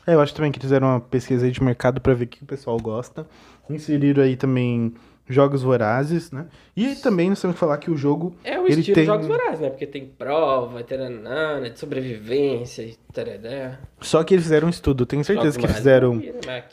É, 0.09 0.15
eu 0.15 0.23
acho 0.23 0.35
também 0.35 0.51
que 0.51 0.59
fizeram 0.59 0.87
uma 0.89 1.01
pesquisa 1.01 1.45
aí 1.45 1.53
de 1.53 1.63
mercado 1.63 2.01
pra 2.01 2.15
ver 2.15 2.25
o 2.25 2.29
que 2.29 2.43
o 2.43 2.47
pessoal 2.47 2.79
gosta. 2.79 3.27
Inseriram 3.69 4.23
aí 4.23 4.37
também 4.37 4.95
jogos 5.29 5.63
vorazes, 5.63 6.33
né? 6.33 6.47
E 6.75 6.95
também 6.95 7.29
nós 7.29 7.39
temos 7.43 7.57
que 7.57 7.61
falar 7.61 7.77
que 7.77 7.91
o 7.91 7.97
jogo. 7.97 8.35
É 8.43 8.59
o 8.59 8.65
ele 8.67 8.81
estilo 8.81 8.95
tem... 8.95 9.05
Jogos 9.05 9.27
Vorazes, 9.27 9.61
né? 9.61 9.69
Porque 9.69 9.87
tem 9.87 10.07
prova, 10.07 10.83
taranana, 10.83 11.69
de 11.69 11.79
sobrevivência 11.79 12.85
e 12.85 12.97
tarará. 13.13 13.81
Só 14.01 14.25
que 14.25 14.33
eles 14.33 14.45
fizeram 14.45 14.69
um 14.69 14.71
estudo. 14.71 15.05
Tenho 15.05 15.23
certeza 15.23 15.61
Jogos 15.61 15.67
que 15.67 15.77
fizeram 15.77 16.23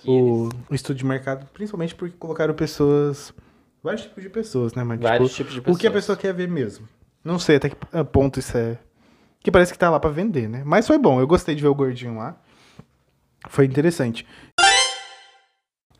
o, 0.05 0.47
o 0.69 0.73
estudo 0.73 0.95
de 0.95 1.05
mercado, 1.05 1.45
principalmente 1.53 1.93
porque 1.93 2.15
colocaram 2.17 2.53
pessoas. 2.53 3.33
Vários 3.83 4.03
tipos 4.03 4.23
de 4.23 4.29
pessoas, 4.29 4.73
né? 4.73 4.85
Mas, 4.85 5.01
Vários 5.01 5.35
tipo, 5.35 5.49
tipos 5.49 5.53
de 5.55 5.59
O 5.59 5.77
que 5.77 5.87
a 5.87 5.91
pessoas. 5.91 5.93
pessoa 5.93 6.17
quer 6.17 6.33
ver 6.33 6.47
mesmo. 6.47 6.87
Não 7.21 7.37
sei 7.37 7.57
até 7.57 7.67
que 7.67 7.75
ponto 8.13 8.39
isso 8.39 8.57
é. 8.57 8.77
Que 9.41 9.51
parece 9.51 9.73
que 9.73 9.77
tá 9.77 9.89
lá 9.89 9.99
pra 9.99 10.09
vender, 10.09 10.47
né? 10.47 10.63
Mas 10.65 10.87
foi 10.87 10.97
bom. 10.97 11.19
Eu 11.19 11.27
gostei 11.27 11.53
de 11.53 11.61
ver 11.61 11.67
o 11.67 11.75
gordinho 11.75 12.15
lá. 12.15 12.37
Foi 13.49 13.65
interessante. 13.65 14.25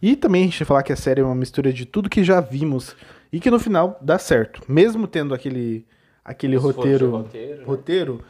E 0.01 0.15
também 0.15 0.43
a 0.43 0.45
gente 0.45 0.65
falar 0.65 0.84
que 0.84 0.93
a 0.93 0.95
série 0.95 1.21
é 1.21 1.23
uma 1.23 1.36
mistura 1.36 1.71
de 1.71 1.86
tudo 1.86 2.10
que 2.10 2.23
já 2.23 2.39
vimos 2.41 2.95
e 3.31 3.39
que 3.39 3.49
no 3.49 3.60
final 3.60 3.97
dá 4.01 4.19
certo. 4.19 4.62
Mesmo 4.67 5.08
tendo 5.08 5.34
aquele, 5.34 5.86
aquele 6.23 6.55
roteiro, 6.58 7.10
roteiro, 7.12 7.58
né? 7.60 7.63
roteiro, 7.65 8.23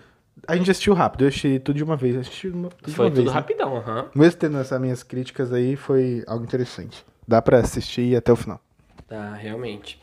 a 0.48 0.56
gente 0.56 0.70
assistiu 0.72 0.94
rápido. 0.94 1.24
Eu 1.24 1.28
assisti 1.30 1.60
tudo 1.60 1.76
de 1.76 1.84
uma 1.84 1.98
vez. 1.98 2.16
Assisti 2.16 2.48
uma, 2.48 2.70
tudo 2.70 2.90
de 2.90 2.96
Foi 2.96 3.06
uma 3.06 3.12
tudo 3.12 3.24
vez, 3.24 3.28
né? 3.28 3.34
rapidão, 3.34 3.76
aham. 3.78 4.06
Mesmo 4.16 4.40
tendo 4.40 4.58
essas 4.58 4.80
minhas 4.80 5.04
críticas 5.04 5.52
aí, 5.52 5.76
foi 5.76 6.24
algo 6.28 6.46
interessante. 6.46 7.06
Dá 7.28 7.42
pra 7.42 7.58
assistir 7.60 8.16
até 8.16 8.32
o 8.32 8.36
final. 8.36 8.62
Tá, 9.08 9.34
realmente. 9.34 10.00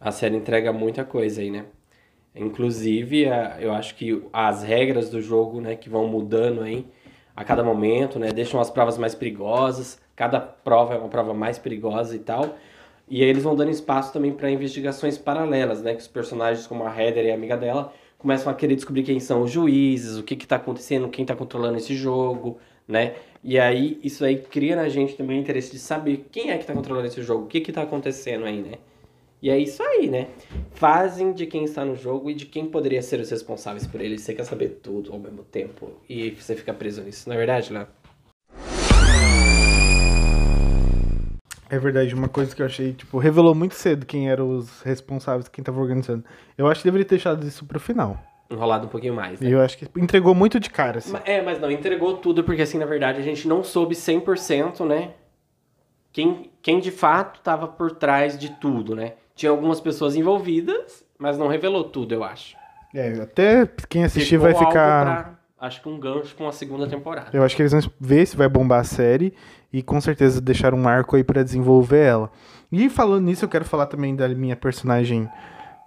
A 0.00 0.10
série 0.10 0.36
entrega 0.36 0.72
muita 0.72 1.04
coisa 1.04 1.40
aí, 1.40 1.50
né? 1.50 1.66
Inclusive, 2.34 3.28
a- 3.28 3.58
eu 3.60 3.72
acho 3.72 3.94
que 3.94 4.22
as 4.32 4.62
regras 4.62 5.08
do 5.10 5.20
jogo, 5.20 5.60
né, 5.60 5.76
que 5.76 5.88
vão 5.88 6.06
mudando 6.08 6.62
aí 6.62 6.86
a 7.36 7.44
cada 7.44 7.62
momento, 7.62 8.18
né, 8.18 8.32
deixam 8.32 8.60
as 8.60 8.70
provas 8.70 8.96
mais 8.96 9.14
perigosas. 9.14 10.00
Cada 10.14 10.40
prova 10.40 10.94
é 10.94 10.98
uma 10.98 11.08
prova 11.08 11.34
mais 11.34 11.58
perigosa 11.58 12.14
e 12.14 12.20
tal. 12.20 12.56
E 13.08 13.22
aí 13.22 13.28
eles 13.28 13.42
vão 13.42 13.54
dando 13.54 13.70
espaço 13.70 14.12
também 14.12 14.32
para 14.32 14.50
investigações 14.50 15.18
paralelas, 15.18 15.82
né, 15.82 15.94
que 15.94 16.00
os 16.00 16.08
personagens 16.08 16.66
como 16.66 16.84
a 16.84 17.02
Heather 17.02 17.26
e 17.26 17.30
a 17.30 17.34
amiga 17.34 17.56
dela 17.56 17.92
começam 18.18 18.50
a 18.50 18.54
querer 18.54 18.74
descobrir 18.76 19.02
quem 19.02 19.20
são 19.20 19.42
os 19.42 19.50
juízes, 19.50 20.16
o 20.16 20.22
que 20.22 20.34
que 20.36 20.46
tá 20.46 20.56
acontecendo, 20.56 21.08
quem 21.08 21.26
tá 21.26 21.36
controlando 21.36 21.76
esse 21.76 21.94
jogo, 21.94 22.58
né? 22.88 23.14
E 23.42 23.58
aí 23.58 24.00
isso 24.02 24.24
aí 24.24 24.38
cria 24.38 24.74
na 24.76 24.88
gente 24.88 25.14
também 25.14 25.38
o 25.38 25.40
interesse 25.42 25.72
de 25.72 25.78
saber 25.78 26.26
quem 26.32 26.50
é 26.50 26.56
que 26.56 26.64
tá 26.64 26.72
controlando 26.72 27.06
esse 27.06 27.22
jogo, 27.22 27.44
o 27.44 27.46
que 27.46 27.60
que 27.60 27.70
tá 27.70 27.82
acontecendo 27.82 28.46
aí, 28.46 28.62
né? 28.62 28.78
E 29.44 29.50
é 29.50 29.58
isso 29.58 29.82
aí, 29.82 30.08
né? 30.08 30.28
Fazem 30.70 31.34
de 31.34 31.44
quem 31.44 31.64
está 31.64 31.84
no 31.84 31.94
jogo 31.94 32.30
e 32.30 32.34
de 32.34 32.46
quem 32.46 32.64
poderia 32.64 33.02
ser 33.02 33.20
os 33.20 33.30
responsáveis 33.30 33.86
por 33.86 34.00
ele. 34.00 34.16
Você 34.16 34.32
quer 34.32 34.44
saber 34.44 34.80
tudo 34.82 35.12
ao 35.12 35.18
mesmo 35.18 35.44
tempo 35.44 35.90
e 36.08 36.30
você 36.30 36.56
fica 36.56 36.72
preso 36.72 37.02
nisso, 37.02 37.28
não 37.28 37.34
é 37.34 37.38
verdade, 37.38 37.70
Léo? 37.70 37.86
É 41.68 41.78
verdade, 41.78 42.14
uma 42.14 42.26
coisa 42.26 42.56
que 42.56 42.62
eu 42.62 42.64
achei, 42.64 42.94
tipo, 42.94 43.18
revelou 43.18 43.54
muito 43.54 43.74
cedo 43.74 44.06
quem 44.06 44.30
eram 44.30 44.48
os 44.48 44.80
responsáveis, 44.80 45.46
quem 45.46 45.62
tava 45.62 45.78
organizando. 45.78 46.24
Eu 46.56 46.66
acho 46.66 46.80
que 46.80 46.86
deveria 46.86 47.04
ter 47.04 47.16
deixado 47.16 47.46
isso 47.46 47.66
pro 47.66 47.78
final. 47.78 48.18
Enrolado 48.50 48.86
um 48.86 48.88
pouquinho 48.88 49.12
mais, 49.12 49.40
né? 49.40 49.50
E 49.50 49.52
eu 49.52 49.60
acho 49.60 49.76
que 49.76 49.86
entregou 50.00 50.34
muito 50.34 50.58
de 50.58 50.70
cara, 50.70 51.00
assim. 51.00 51.12
É, 51.22 51.42
mas 51.42 51.60
não, 51.60 51.70
entregou 51.70 52.16
tudo, 52.16 52.44
porque 52.44 52.62
assim, 52.62 52.78
na 52.78 52.86
verdade, 52.86 53.20
a 53.20 53.22
gente 53.22 53.46
não 53.46 53.62
soube 53.62 53.94
100%, 53.94 54.86
né? 54.86 55.12
Quem, 56.14 56.50
quem 56.62 56.80
de 56.80 56.90
fato 56.90 57.40
estava 57.40 57.68
por 57.68 57.90
trás 57.90 58.38
de 58.38 58.48
tudo, 58.48 58.96
né? 58.96 59.12
Tinha 59.34 59.50
algumas 59.50 59.80
pessoas 59.80 60.14
envolvidas, 60.14 61.04
mas 61.18 61.36
não 61.36 61.48
revelou 61.48 61.84
tudo, 61.84 62.14
eu 62.14 62.22
acho. 62.22 62.56
É, 62.94 63.12
até 63.20 63.68
quem 63.88 64.04
assistir 64.04 64.38
Ficou 64.38 64.52
vai 64.52 64.54
ficar. 64.54 65.04
pra, 65.04 65.38
acho 65.58 65.82
que 65.82 65.88
um 65.88 65.98
gancho 65.98 66.34
com 66.36 66.46
a 66.46 66.52
segunda 66.52 66.86
temporada. 66.86 67.30
Eu 67.32 67.42
acho 67.42 67.56
que 67.56 67.62
eles 67.62 67.72
vão 67.72 67.82
ver 68.00 68.26
se 68.26 68.36
vai 68.36 68.48
bombar 68.48 68.80
a 68.80 68.84
série 68.84 69.34
e 69.72 69.82
com 69.82 70.00
certeza 70.00 70.40
deixar 70.40 70.72
um 70.72 70.86
arco 70.86 71.16
aí 71.16 71.24
pra 71.24 71.42
desenvolver 71.42 72.04
ela. 72.04 72.30
E 72.70 72.88
falando 72.88 73.24
nisso, 73.24 73.44
eu 73.44 73.48
quero 73.48 73.64
falar 73.64 73.86
também 73.86 74.14
da 74.14 74.28
minha 74.28 74.54
personagem 74.54 75.28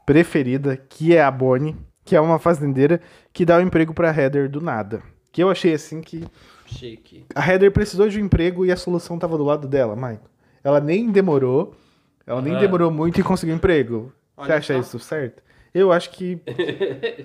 preferida, 0.06 0.76
que 0.76 1.16
é 1.16 1.22
a 1.22 1.32
Bonnie, 1.32 1.76
que 2.04 2.16
é 2.16 2.22
uma 2.22 2.40
fazendeira 2.40 3.02
que 3.32 3.46
dá 3.46 3.58
o 3.58 3.60
um 3.60 3.64
emprego 3.64 3.94
pra 3.94 4.16
Heather 4.16 4.50
do 4.50 4.60
nada. 4.60 5.02
Que 5.32 5.44
eu 5.44 5.50
achei 5.50 5.74
assim 5.74 6.02
que 6.02 6.26
Chique. 6.66 7.26
a 7.36 7.46
Heather 7.46 7.72
precisou 7.72 8.10
de 8.10 8.20
um 8.20 8.26
emprego 8.26 8.66
e 8.66 8.72
a 8.72 8.78
solução 8.78 9.20
tava 9.20 9.38
do 9.38 9.44
lado 9.44 9.68
dela, 9.68 9.96
Michael. 9.96 10.22
Ela 10.64 10.82
nem 10.82 11.12
demorou, 11.12 11.76
ela 12.28 12.42
nem 12.42 12.56
Ah. 12.56 12.60
demorou 12.60 12.92
muito 12.92 13.20
e 13.20 13.24
conseguiu 13.24 13.56
emprego. 13.56 14.12
Você 14.36 14.44
Olha 14.44 14.56
acha 14.58 14.74
só. 14.76 14.80
isso 14.80 15.00
certo? 15.00 15.42
Eu 15.74 15.92
acho 15.92 16.12
que 16.12 16.40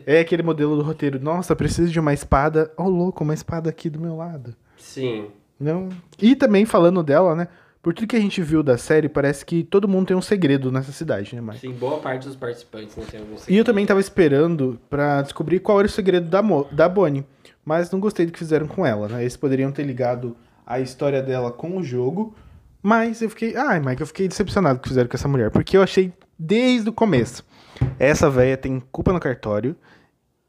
é 0.06 0.20
aquele 0.20 0.42
modelo 0.42 0.76
do 0.76 0.82
roteiro. 0.82 1.18
Nossa, 1.20 1.54
preciso 1.56 1.90
de 1.92 2.00
uma 2.00 2.12
espada. 2.14 2.72
Oh, 2.76 2.88
louco, 2.88 3.22
uma 3.24 3.34
espada 3.34 3.68
aqui 3.68 3.90
do 3.90 4.00
meu 4.00 4.16
lado. 4.16 4.54
Sim. 4.78 5.26
Não. 5.58 5.88
E 6.20 6.34
também 6.34 6.64
falando 6.64 7.02
dela, 7.02 7.34
né? 7.34 7.48
por 7.82 7.92
tudo 7.92 8.06
que 8.06 8.14
a 8.14 8.20
gente 8.20 8.40
viu 8.40 8.62
da 8.62 8.78
série, 8.78 9.08
parece 9.08 9.44
que 9.44 9.64
todo 9.64 9.88
mundo 9.88 10.06
tem 10.06 10.16
um 10.16 10.22
segredo 10.22 10.70
nessa 10.70 10.92
cidade, 10.92 11.34
né, 11.34 11.40
Mike? 11.42 11.58
Sim, 11.58 11.72
boa 11.72 11.98
parte 11.98 12.28
dos 12.28 12.36
participantes 12.36 12.96
não 12.96 13.04
tem 13.04 13.18
algum 13.18 13.34
E 13.48 13.56
eu 13.56 13.64
também 13.64 13.84
tava 13.84 13.98
esperando 13.98 14.78
pra 14.88 15.20
descobrir 15.22 15.58
qual 15.58 15.80
era 15.80 15.88
o 15.88 15.90
segredo 15.90 16.28
da, 16.30 16.40
Mo 16.40 16.64
da 16.70 16.88
Bonnie, 16.88 17.24
mas 17.64 17.90
não 17.90 17.98
gostei 17.98 18.24
do 18.24 18.30
que 18.30 18.38
fizeram 18.38 18.68
com 18.68 18.86
ela, 18.86 19.08
né? 19.08 19.22
Eles 19.22 19.36
poderiam 19.36 19.72
ter 19.72 19.82
ligado 19.82 20.36
a 20.64 20.78
história 20.78 21.20
dela 21.20 21.50
com 21.50 21.76
o 21.76 21.82
jogo, 21.82 22.32
mas 22.82 23.22
eu 23.22 23.30
fiquei, 23.30 23.56
ai, 23.56 23.80
Mike, 23.80 24.00
eu 24.00 24.06
fiquei 24.06 24.26
decepcionado 24.28 24.80
que 24.80 24.88
fizeram 24.88 25.08
com 25.08 25.16
essa 25.16 25.28
mulher, 25.28 25.50
porque 25.50 25.76
eu 25.76 25.82
achei 25.82 26.12
desde 26.38 26.88
o 26.88 26.92
começo. 26.92 27.44
Essa 27.98 28.28
véia 28.28 28.56
tem 28.56 28.80
culpa 28.92 29.12
no 29.12 29.20
cartório 29.20 29.76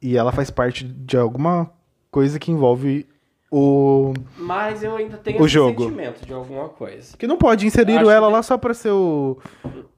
e 0.02 0.18
ela 0.18 0.32
faz 0.32 0.50
parte 0.50 0.84
de 0.84 1.18
alguma 1.18 1.70
coisa 2.12 2.38
que 2.40 2.52
envolve 2.52 3.08
o 3.52 4.14
Mas 4.38 4.84
eu 4.84 4.96
ainda 4.96 5.18
tenho 5.18 5.40
O 5.42 5.46
esse 5.46 5.54
jogo. 5.54 5.84
sentimento 5.84 6.26
de 6.26 6.34
alguma 6.34 6.70
coisa. 6.70 7.16
que 7.18 7.28
não 7.28 7.38
pode 7.38 7.66
inserir 7.68 7.98
Acho 7.98 8.10
ela 8.10 8.28
que- 8.28 8.34
lá 8.34 8.44
só 8.44 8.58
pra 8.58 8.74
ser 8.74 8.90
o, 8.92 9.38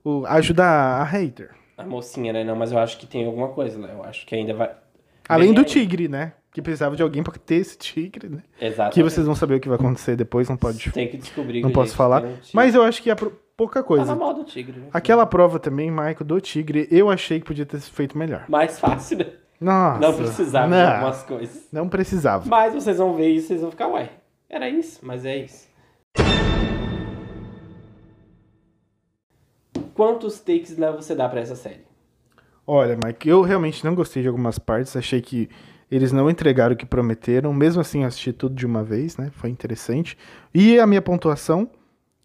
o 0.04 0.26
ajudar 0.28 1.02
a 1.02 1.04
hater. 1.04 1.52
A 1.78 1.84
mocinha, 1.86 2.32
né? 2.34 2.44
Não, 2.44 2.56
mas 2.56 2.72
eu 2.72 2.78
acho 2.80 2.98
que 2.98 3.06
tem 3.08 3.26
alguma 3.26 3.50
coisa, 3.50 3.78
né? 3.78 3.90
Eu 3.94 4.04
acho 4.04 4.26
que 4.26 4.36
ainda 4.36 4.54
vai. 4.54 4.72
Além 5.28 5.48
Vem 5.48 5.56
do 5.56 5.64
tigre, 5.64 6.08
né? 6.08 6.34
Que 6.56 6.62
precisava 6.62 6.96
de 6.96 7.04
alguém 7.04 7.22
pra 7.22 7.34
ter 7.34 7.56
esse 7.56 7.78
tigre, 7.78 8.30
né? 8.30 8.42
Exato. 8.62 8.94
Que 8.94 9.04
vocês 9.04 9.26
vão 9.26 9.36
saber 9.36 9.56
o 9.56 9.60
que 9.60 9.68
vai 9.68 9.78
acontecer 9.78 10.16
depois, 10.16 10.48
não 10.48 10.56
pode, 10.56 10.90
Tem 10.94 11.06
que 11.10 11.18
descobrir. 11.18 11.60
não 11.62 11.68
que 11.68 11.76
posso 11.76 11.94
falar. 11.94 12.24
um. 12.24 12.38
Mas 12.54 12.74
eu 12.74 12.82
acho 12.82 13.04
que 13.04 13.12
é 13.12 13.16
pouca 13.58 13.84
coisa. 13.84 14.16
mal 14.16 14.34
do 14.34 14.46
tigre. 14.46 14.80
né? 14.80 14.88
Aquela 14.94 15.26
prova 15.26 15.60
também, 15.60 15.92
Michael, 15.92 16.24
do 16.24 16.40
tigre, 16.40 16.88
eu 16.90 17.10
achei 17.10 17.42
que 17.42 17.46
podia 17.46 17.66
ter 17.66 17.82
sido 17.82 17.94
feito 17.94 18.18
melhor. 18.18 18.46
Mais 18.48 18.80
fácil, 18.80 19.18
né? 19.18 19.26
Nossa. 19.60 20.00
Não 20.00 20.14
precisava 20.16 20.68
de 20.68 20.72
não, 20.82 20.92
algumas 20.94 21.24
coisas. 21.24 21.68
Não 21.74 21.90
precisava. 21.90 22.46
Mas 22.48 22.74
vocês 22.74 22.98
vão 23.00 23.14
ver 23.18 23.28
isso 23.32 23.48
e 23.48 23.48
vocês 23.50 23.60
vão 23.62 23.72
ficar, 23.72 23.88
ué. 23.90 24.12
Era 24.50 24.70
isso, 24.70 25.02
mas 25.04 25.26
é 25.26 25.36
isso. 25.36 25.68
Quantos 29.94 30.40
takes 30.40 30.78
né, 30.78 30.90
você 30.92 31.14
dá 31.14 31.28
pra 31.28 31.42
essa 31.42 31.56
série? 31.58 31.84
Olha, 32.66 32.98
Mike, 33.04 33.28
eu 33.28 33.42
realmente 33.42 33.84
não 33.84 33.94
gostei 33.94 34.22
de 34.24 34.30
algumas 34.30 34.58
partes. 34.58 34.96
Achei 34.96 35.22
que 35.22 35.50
eles 35.90 36.12
não 36.12 36.30
entregaram 36.30 36.74
o 36.74 36.78
que 36.78 36.86
prometeram. 36.86 37.54
Mesmo 37.54 37.82
assim, 37.82 38.02
eu 38.02 38.08
assisti 38.08 38.34
tudo 38.34 38.56
de 38.56 38.66
uma 38.66 38.84
vez, 38.84 39.18
né? 39.18 39.32
Foi 39.34 39.50
interessante. 39.50 40.18
E 40.54 40.80
a 40.80 40.88
minha 40.88 41.02
pontuação, 41.02 41.70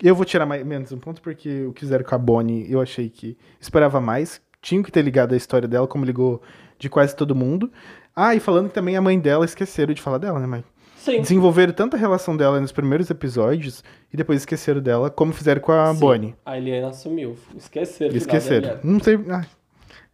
eu 0.02 0.14
vou 0.14 0.24
tirar 0.24 0.46
mais, 0.46 0.64
menos 0.64 0.92
um 0.92 0.98
ponto, 0.98 1.20
porque 1.20 1.64
o 1.64 1.72
que 1.72 1.80
fizeram 1.80 2.04
com 2.04 2.14
a 2.14 2.18
Bonnie, 2.18 2.70
eu 2.70 2.80
achei 2.80 3.08
que 3.08 3.36
esperava 3.60 4.00
mais. 4.00 4.40
Tinha 4.62 4.82
que 4.82 4.92
ter 4.92 5.02
ligado 5.02 5.32
a 5.32 5.36
história 5.36 5.68
dela, 5.68 5.86
como 5.86 6.04
ligou 6.04 6.42
de 6.78 6.88
quase 6.88 7.14
todo 7.14 7.34
mundo. 7.34 7.70
Ah, 8.14 8.34
e 8.34 8.40
falando 8.40 8.68
que 8.68 8.74
também 8.74 8.96
a 8.96 9.00
mãe 9.00 9.18
dela 9.18 9.44
esqueceram 9.44 9.94
de 9.94 10.02
falar 10.02 10.18
dela, 10.18 10.38
né, 10.38 10.46
Mike? 10.46 10.68
Sim. 10.96 11.22
Desenvolveram 11.22 11.72
tanta 11.72 11.96
relação 11.96 12.36
dela 12.36 12.60
nos 12.60 12.72
primeiros 12.72 13.08
episódios 13.08 13.82
e 14.12 14.16
depois 14.18 14.40
esqueceram 14.42 14.82
dela, 14.82 15.08
como 15.10 15.32
fizeram 15.32 15.62
com 15.62 15.72
a 15.72 15.94
Sim. 15.94 16.00
Bonnie. 16.00 16.34
A 16.44 16.58
Eliana 16.58 16.92
sumiu. 16.92 17.36
Esqueceram. 17.56 18.14
Esqueceram. 18.14 18.78
Não 18.84 19.00
sei. 19.00 19.18
ah, 19.30 19.46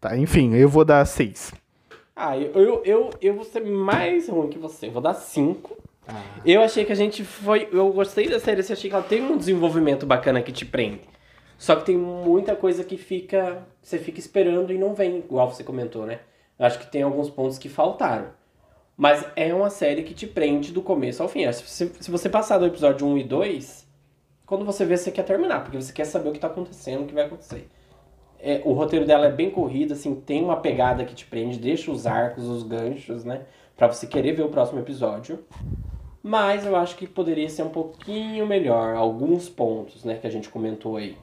Tá, 0.01 0.17
enfim, 0.17 0.55
eu 0.55 0.69
vou 0.69 0.85
dar 0.85 1.05
seis. 1.05 1.53
Ah, 2.19 2.35
eu, 2.39 2.51
eu, 2.55 2.83
eu, 2.83 3.11
eu 3.21 3.35
vou 3.35 3.45
ser 3.45 3.61
mais 3.61 4.27
ruim 4.27 4.49
que 4.49 4.59
você. 4.59 4.87
Eu 4.87 4.93
vou 4.93 5.03
dar 5.03 5.13
5. 5.13 5.77
Eu 6.47 6.63
achei 6.63 6.85
que 6.87 6.93
a 6.93 6.97
gente 6.97 7.23
foi. 7.23 7.69
Eu 7.71 7.93
gostei 7.93 8.27
da 8.27 8.41
série, 8.41 8.63
eu 8.63 8.73
achei 8.73 8.89
que 8.89 8.97
ela 8.97 9.05
tem 9.05 9.23
um 9.23 9.37
desenvolvimento 9.37 10.07
bacana 10.07 10.41
que 10.41 10.51
te 10.51 10.65
prende. 10.65 11.03
Só 11.59 11.77
que 11.77 11.85
tem 11.85 11.97
muita 11.97 12.57
coisa 12.57 12.83
que 12.85 12.97
fica. 12.97 13.63
Você 13.83 13.99
fica 13.99 14.19
esperando 14.19 14.73
e 14.73 14.79
não 14.79 14.95
vem, 14.95 15.19
igual 15.19 15.53
você 15.53 15.63
comentou, 15.63 16.07
né? 16.07 16.21
Eu 16.59 16.65
acho 16.65 16.79
que 16.79 16.91
tem 16.91 17.03
alguns 17.03 17.29
pontos 17.29 17.59
que 17.59 17.69
faltaram. 17.69 18.29
Mas 18.97 19.23
é 19.37 19.53
uma 19.53 19.69
série 19.69 20.03
que 20.03 20.15
te 20.15 20.27
prende 20.27 20.73
do 20.73 20.81
começo 20.81 21.23
ao 21.23 21.29
fim. 21.29 21.51
Se 21.53 21.63
você, 21.63 21.93
se 22.01 22.11
você 22.11 22.31
passar 22.31 22.57
do 22.57 22.65
episódio 22.65 23.07
1 23.07 23.19
e 23.19 23.25
2, 23.25 23.87
quando 24.47 24.65
você 24.65 24.87
vê, 24.87 24.97
você 24.97 25.11
quer 25.11 25.25
terminar, 25.25 25.63
porque 25.65 25.77
você 25.77 25.93
quer 25.93 26.07
saber 26.07 26.31
o 26.31 26.33
que 26.33 26.39
tá 26.39 26.47
acontecendo, 26.47 27.03
o 27.03 27.07
que 27.07 27.13
vai 27.13 27.27
acontecer. 27.27 27.69
É, 28.49 28.63
o 28.65 28.73
roteiro 28.73 29.05
dela 29.05 29.27
é 29.27 29.33
bem 29.33 29.51
corrido, 29.51 29.93
assim, 29.93 30.15
tem 30.15 30.43
uma 30.45 30.57
pegada 30.57 31.05
que 31.05 31.15
te 31.15 31.27
prende, 31.27 31.59
deixa 31.59 31.91
os 31.91 32.07
arcos, 32.07 32.45
os 32.49 32.63
ganchos, 32.63 33.25
né? 33.25 33.41
Pra 33.77 33.89
você 33.93 34.07
querer 34.07 34.33
ver 34.33 34.43
o 34.45 34.49
próximo 34.49 34.79
episódio. 34.79 35.41
Mas 36.23 36.65
eu 36.65 36.75
acho 36.77 36.97
que 36.97 37.07
poderia 37.07 37.49
ser 37.49 37.63
um 37.63 37.69
pouquinho 37.69 38.47
melhor, 38.47 38.95
alguns 38.97 39.49
pontos, 39.49 40.05
né, 40.05 40.15
que 40.21 40.27
a 40.27 40.31
gente 40.31 40.49
comentou 40.49 40.97
aí. 40.97 41.17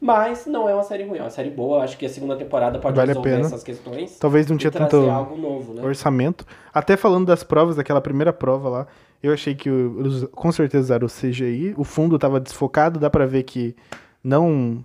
Mas 0.00 0.46
não 0.46 0.68
é 0.68 0.74
uma 0.74 0.82
série 0.82 1.04
ruim, 1.04 1.18
é 1.18 1.22
uma 1.22 1.30
série 1.30 1.48
boa. 1.50 1.78
Eu 1.78 1.82
acho 1.82 1.96
que 1.96 2.04
a 2.04 2.08
segunda 2.08 2.36
temporada 2.36 2.78
pode 2.78 2.94
Vale 2.96 3.10
a 3.10 3.14
resolver 3.14 3.30
pena. 3.30 3.46
essas 3.46 3.62
questões. 3.64 4.18
Talvez 4.18 4.46
não 4.48 4.56
tinha 4.56 4.70
tanto 4.70 4.96
novo, 5.00 5.72
né? 5.74 5.82
orçamento. 5.82 6.44
Até 6.74 6.96
falando 6.96 7.24
das 7.26 7.42
provas, 7.42 7.76
daquela 7.76 8.00
primeira 8.00 8.32
prova 8.32 8.68
lá, 8.68 8.86
eu 9.22 9.32
achei 9.32 9.54
que 9.54 9.70
o- 9.70 10.00
eles 10.00 10.24
com 10.32 10.52
certeza 10.52 10.82
usaram 10.84 11.06
o 11.06 11.08
CGI. 11.08 11.74
O 11.78 11.84
fundo 11.84 12.18
tava 12.18 12.38
desfocado, 12.38 13.00
dá 13.00 13.08
pra 13.08 13.24
ver 13.26 13.44
que 13.44 13.74
não, 14.22 14.84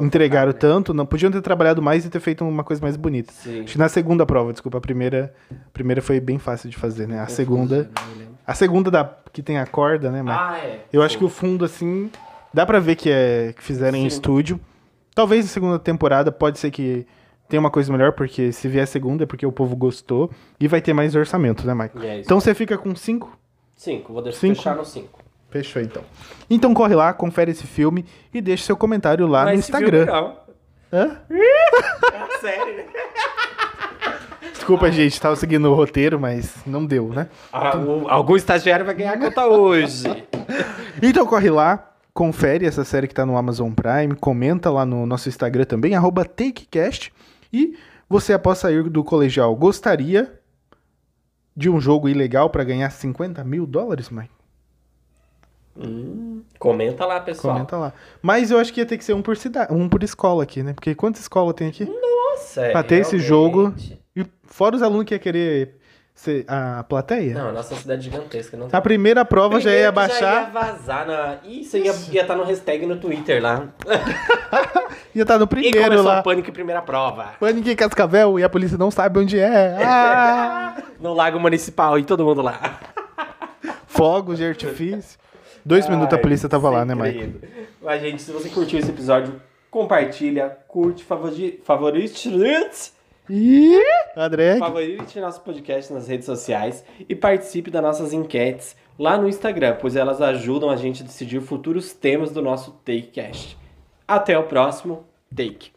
entregaram 0.00 0.52
né? 0.52 0.58
tanto. 0.58 0.92
Não 0.94 1.04
podiam 1.06 1.30
ter 1.30 1.40
trabalhado 1.40 1.80
mais 1.82 2.04
e 2.04 2.10
ter 2.10 2.20
feito 2.20 2.44
uma 2.44 2.64
coisa 2.64 2.80
mais 2.82 2.96
bonita. 2.96 3.32
Sim. 3.32 3.62
Acho 3.64 3.72
que 3.72 3.78
na 3.78 3.88
segunda 3.88 4.24
prova, 4.26 4.52
desculpa, 4.52 4.78
a 4.78 4.80
primeira, 4.80 5.34
a 5.50 5.70
primeira 5.72 6.00
foi 6.02 6.20
bem 6.20 6.38
fácil 6.38 6.68
de 6.70 6.76
fazer, 6.76 7.06
né? 7.08 7.20
A 7.20 7.26
segunda, 7.26 7.90
a 8.46 8.54
segunda 8.54 8.90
da 8.90 9.04
que 9.32 9.42
tem 9.42 9.58
a 9.58 9.66
corda, 9.66 10.10
né? 10.10 10.22
Mas 10.22 10.36
Ah, 10.38 10.58
é. 10.58 10.84
eu 10.92 11.02
acho 11.02 11.18
que 11.18 11.24
o 11.24 11.28
fundo 11.28 11.64
assim, 11.64 12.10
dá 12.52 12.64
pra 12.64 12.78
ver 12.80 12.96
que 12.96 13.10
é 13.10 13.52
que 13.56 13.62
fizeram 13.62 13.98
em 13.98 14.02
Sim. 14.02 14.06
estúdio. 14.06 14.60
Talvez 15.14 15.44
na 15.44 15.50
segunda 15.50 15.78
temporada 15.78 16.30
pode 16.32 16.58
ser 16.58 16.70
que 16.70 17.06
tenha 17.48 17.60
uma 17.60 17.70
coisa 17.70 17.92
melhor, 17.92 18.12
porque 18.12 18.50
se 18.52 18.66
vier 18.68 18.84
a 18.84 18.86
segunda 18.86 19.24
é 19.24 19.26
porque 19.26 19.44
o 19.46 19.52
povo 19.52 19.76
gostou 19.76 20.30
e 20.58 20.66
vai 20.66 20.80
ter 20.80 20.92
mais 20.92 21.14
orçamento, 21.14 21.66
né, 21.66 21.74
Mike? 21.74 22.04
É. 22.06 22.20
Então 22.20 22.40
você 22.40 22.54
fica 22.54 22.76
com 22.78 22.94
cinco? 22.96 23.36
Cinco, 23.76 24.12
vou 24.12 24.22
deixar 24.22 24.38
Cinco? 24.38 24.54
fechar 24.56 24.76
no 24.76 24.84
cinco. 24.84 25.20
Fechou 25.54 25.80
então. 25.80 26.02
Então 26.50 26.74
corre 26.74 26.96
lá, 26.96 27.12
confere 27.12 27.52
esse 27.52 27.64
filme 27.64 28.04
e 28.32 28.40
deixa 28.40 28.64
seu 28.64 28.76
comentário 28.76 29.24
lá 29.28 29.44
no 29.44 29.50
Mas 29.50 29.60
esse 29.60 29.70
filme 29.70 29.86
Instagram. 29.86 30.12
não. 30.12 30.36
Hã? 30.92 31.16
É 31.30 32.38
sério, 32.42 32.76
né? 32.76 32.84
Desculpa, 34.52 34.90
gente, 34.90 35.20
tava 35.20 35.36
seguindo 35.36 35.70
o 35.70 35.74
roteiro, 35.74 36.18
mas 36.18 36.56
não 36.66 36.84
deu, 36.84 37.10
né? 37.10 37.28
Ah, 37.52 37.76
o- 37.76 38.08
algum 38.08 38.34
estagiário 38.34 38.84
vai 38.84 38.96
ganhar 38.96 39.12
a 39.12 39.18
conta 39.18 39.46
hoje. 39.46 40.04
Então 41.02 41.24
corre 41.26 41.50
lá, 41.50 41.92
confere 42.12 42.66
essa 42.66 42.82
série 42.84 43.06
que 43.06 43.14
tá 43.14 43.24
no 43.26 43.36
Amazon 43.36 43.72
Prime, 43.72 44.14
comenta 44.16 44.70
lá 44.70 44.84
no 44.84 45.06
nosso 45.06 45.28
Instagram 45.28 45.64
também, 45.64 45.94
arroba 45.94 46.24
TakeCast. 46.24 47.12
E 47.52 47.76
você, 48.08 48.32
após 48.32 48.58
sair 48.58 48.82
do 48.90 49.02
colegial, 49.04 49.54
gostaria 49.54 50.32
de 51.56 51.68
um 51.70 51.80
jogo 51.80 52.08
ilegal 52.08 52.50
pra 52.50 52.64
ganhar 52.64 52.90
50 52.90 53.42
mil 53.44 53.66
dólares, 53.66 54.08
mãe? 55.76 56.42
Comenta 56.58 57.04
lá, 57.06 57.20
pessoal. 57.20 57.54
Comenta 57.54 57.76
lá. 57.76 57.92
Mas 58.22 58.50
eu 58.50 58.58
acho 58.58 58.72
que 58.72 58.80
ia 58.80 58.86
ter 58.86 58.96
que 58.98 59.04
ser 59.04 59.12
um 59.14 59.22
por, 59.22 59.36
cida 59.36 59.66
um 59.70 59.88
por 59.88 60.02
escola 60.02 60.42
aqui, 60.42 60.62
né? 60.62 60.72
Porque 60.72 60.94
quantas 60.94 61.22
escolas 61.22 61.54
tem 61.54 61.68
aqui? 61.68 61.84
Nossa, 61.84 62.62
é, 62.62 62.70
pra 62.72 62.82
ter 62.82 62.96
esse 62.96 63.16
realmente. 63.16 63.28
jogo. 63.28 63.74
E 64.16 64.24
fora 64.44 64.76
os 64.76 64.82
alunos 64.82 65.04
que 65.04 65.14
ia 65.14 65.18
querer 65.18 65.76
ser 66.14 66.44
a 66.46 66.84
plateia. 66.84 67.34
Não, 67.34 67.48
a 67.48 67.52
nossa 67.52 67.74
cidade 67.74 68.06
é 68.08 68.10
gigantesca. 68.10 68.56
Não 68.56 68.68
tem 68.68 68.78
A 68.78 68.80
primeira 68.80 69.24
prova 69.24 69.60
já 69.60 69.70
ia 69.70 69.76
que 69.76 69.80
Já 69.80 69.84
ia 69.86 69.92
baixar. 69.92 70.50
vazar 70.52 71.06
na. 71.06 71.38
Isso 71.44 71.76
ia 71.76 71.90
estar 71.90 72.12
ia 72.12 72.24
tá 72.24 72.36
no 72.36 72.44
hashtag 72.44 72.86
no 72.86 72.96
Twitter 72.96 73.42
lá. 73.42 73.68
Ia 75.14 75.22
estar 75.22 75.38
no 75.38 75.44
E 75.44 75.48
primeiro 75.48 75.80
começou 75.80 76.04
lá. 76.06 76.20
o 76.20 76.22
pânico 76.24 76.50
em 76.50 76.52
primeira 76.52 76.82
prova. 76.82 77.34
Pânico 77.38 77.68
em 77.68 77.76
Cascavel 77.76 78.36
e 78.38 78.42
a 78.42 78.48
polícia 78.48 78.76
não 78.76 78.90
sabe 78.90 79.20
onde 79.20 79.38
é. 79.38 79.76
Ah! 79.84 80.76
No 81.00 81.12
Lago 81.14 81.38
Municipal 81.38 81.98
e 81.98 82.04
todo 82.04 82.24
mundo 82.24 82.40
lá. 82.42 82.80
Fogos 83.86 84.38
de 84.38 84.44
artifício. 84.44 85.18
Dois 85.64 85.88
minutos 85.88 86.14
a 86.14 86.18
polícia 86.18 86.48
tava 86.48 86.68
lá, 86.70 86.84
né, 86.84 86.94
Mike? 86.94 87.18
credo. 87.18 87.40
Mas, 87.82 88.02
gente, 88.02 88.22
se 88.22 88.30
você 88.32 88.48
curtiu 88.48 88.78
esse 88.78 88.90
episódio, 88.90 89.40
compartilha, 89.70 90.56
curte, 90.68 91.02
favori- 91.04 91.60
favorite, 91.64 92.28
Ih, 93.30 93.78
André. 94.16 94.58
favorite 94.58 95.18
nosso 95.18 95.40
podcast 95.40 95.90
nas 95.92 96.06
redes 96.06 96.26
sociais 96.26 96.84
e 97.08 97.14
participe 97.14 97.70
das 97.70 97.82
nossas 97.82 98.12
enquetes 98.12 98.76
lá 98.98 99.16
no 99.16 99.26
Instagram, 99.26 99.78
pois 99.80 99.96
elas 99.96 100.20
ajudam 100.20 100.68
a 100.68 100.76
gente 100.76 101.02
a 101.02 101.06
decidir 101.06 101.40
futuros 101.40 101.92
temas 101.94 102.30
do 102.30 102.42
nosso 102.42 102.72
TakeCast. 102.84 103.56
Até 104.06 104.38
o 104.38 104.42
próximo 104.42 105.04
Take. 105.34 105.70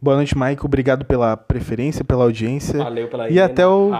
Boa 0.00 0.16
noite, 0.16 0.36
Mike. 0.36 0.64
Obrigado 0.64 1.04
pela 1.04 1.36
preferência, 1.36 2.04
pela 2.04 2.24
audiência. 2.24 2.78
Valeu 2.78 3.06
pela 3.08 3.30
E 3.30 3.40
até 3.40 3.66
o 3.66 3.92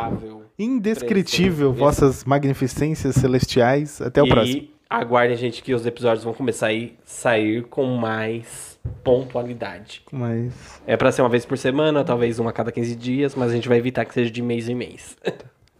indescritível, 0.58 1.72
presença. 1.72 1.84
vossas 1.84 2.24
magnificências 2.24 3.14
celestiais. 3.14 4.00
Até 4.02 4.20
o 4.22 4.26
e 4.26 4.28
próximo. 4.28 4.68
Aguardem, 4.88 5.36
gente, 5.36 5.62
que 5.62 5.74
os 5.74 5.84
episódios 5.86 6.24
vão 6.24 6.32
começar 6.34 6.68
a 6.68 6.72
ir- 6.72 6.98
sair 7.04 7.62
com 7.64 7.84
mais 7.96 8.78
pontualidade. 9.04 10.02
Mas. 10.10 10.80
É 10.86 10.96
pra 10.96 11.12
ser 11.12 11.22
uma 11.22 11.28
vez 11.28 11.44
por 11.44 11.58
semana, 11.58 12.04
talvez 12.04 12.38
uma 12.38 12.50
a 12.50 12.52
cada 12.52 12.72
15 12.72 12.94
dias, 12.96 13.34
mas 13.34 13.50
a 13.50 13.54
gente 13.54 13.68
vai 13.68 13.78
evitar 13.78 14.04
que 14.04 14.14
seja 14.14 14.30
de 14.30 14.40
mês 14.42 14.68
em 14.68 14.74
mês. 14.74 15.16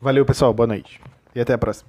Valeu, 0.01 0.25
pessoal. 0.27 0.53
Boa 0.53 0.67
noite. 0.67 1.01
E 1.35 1.41
até 1.41 1.53
a 1.55 1.59
próxima. 1.59 1.89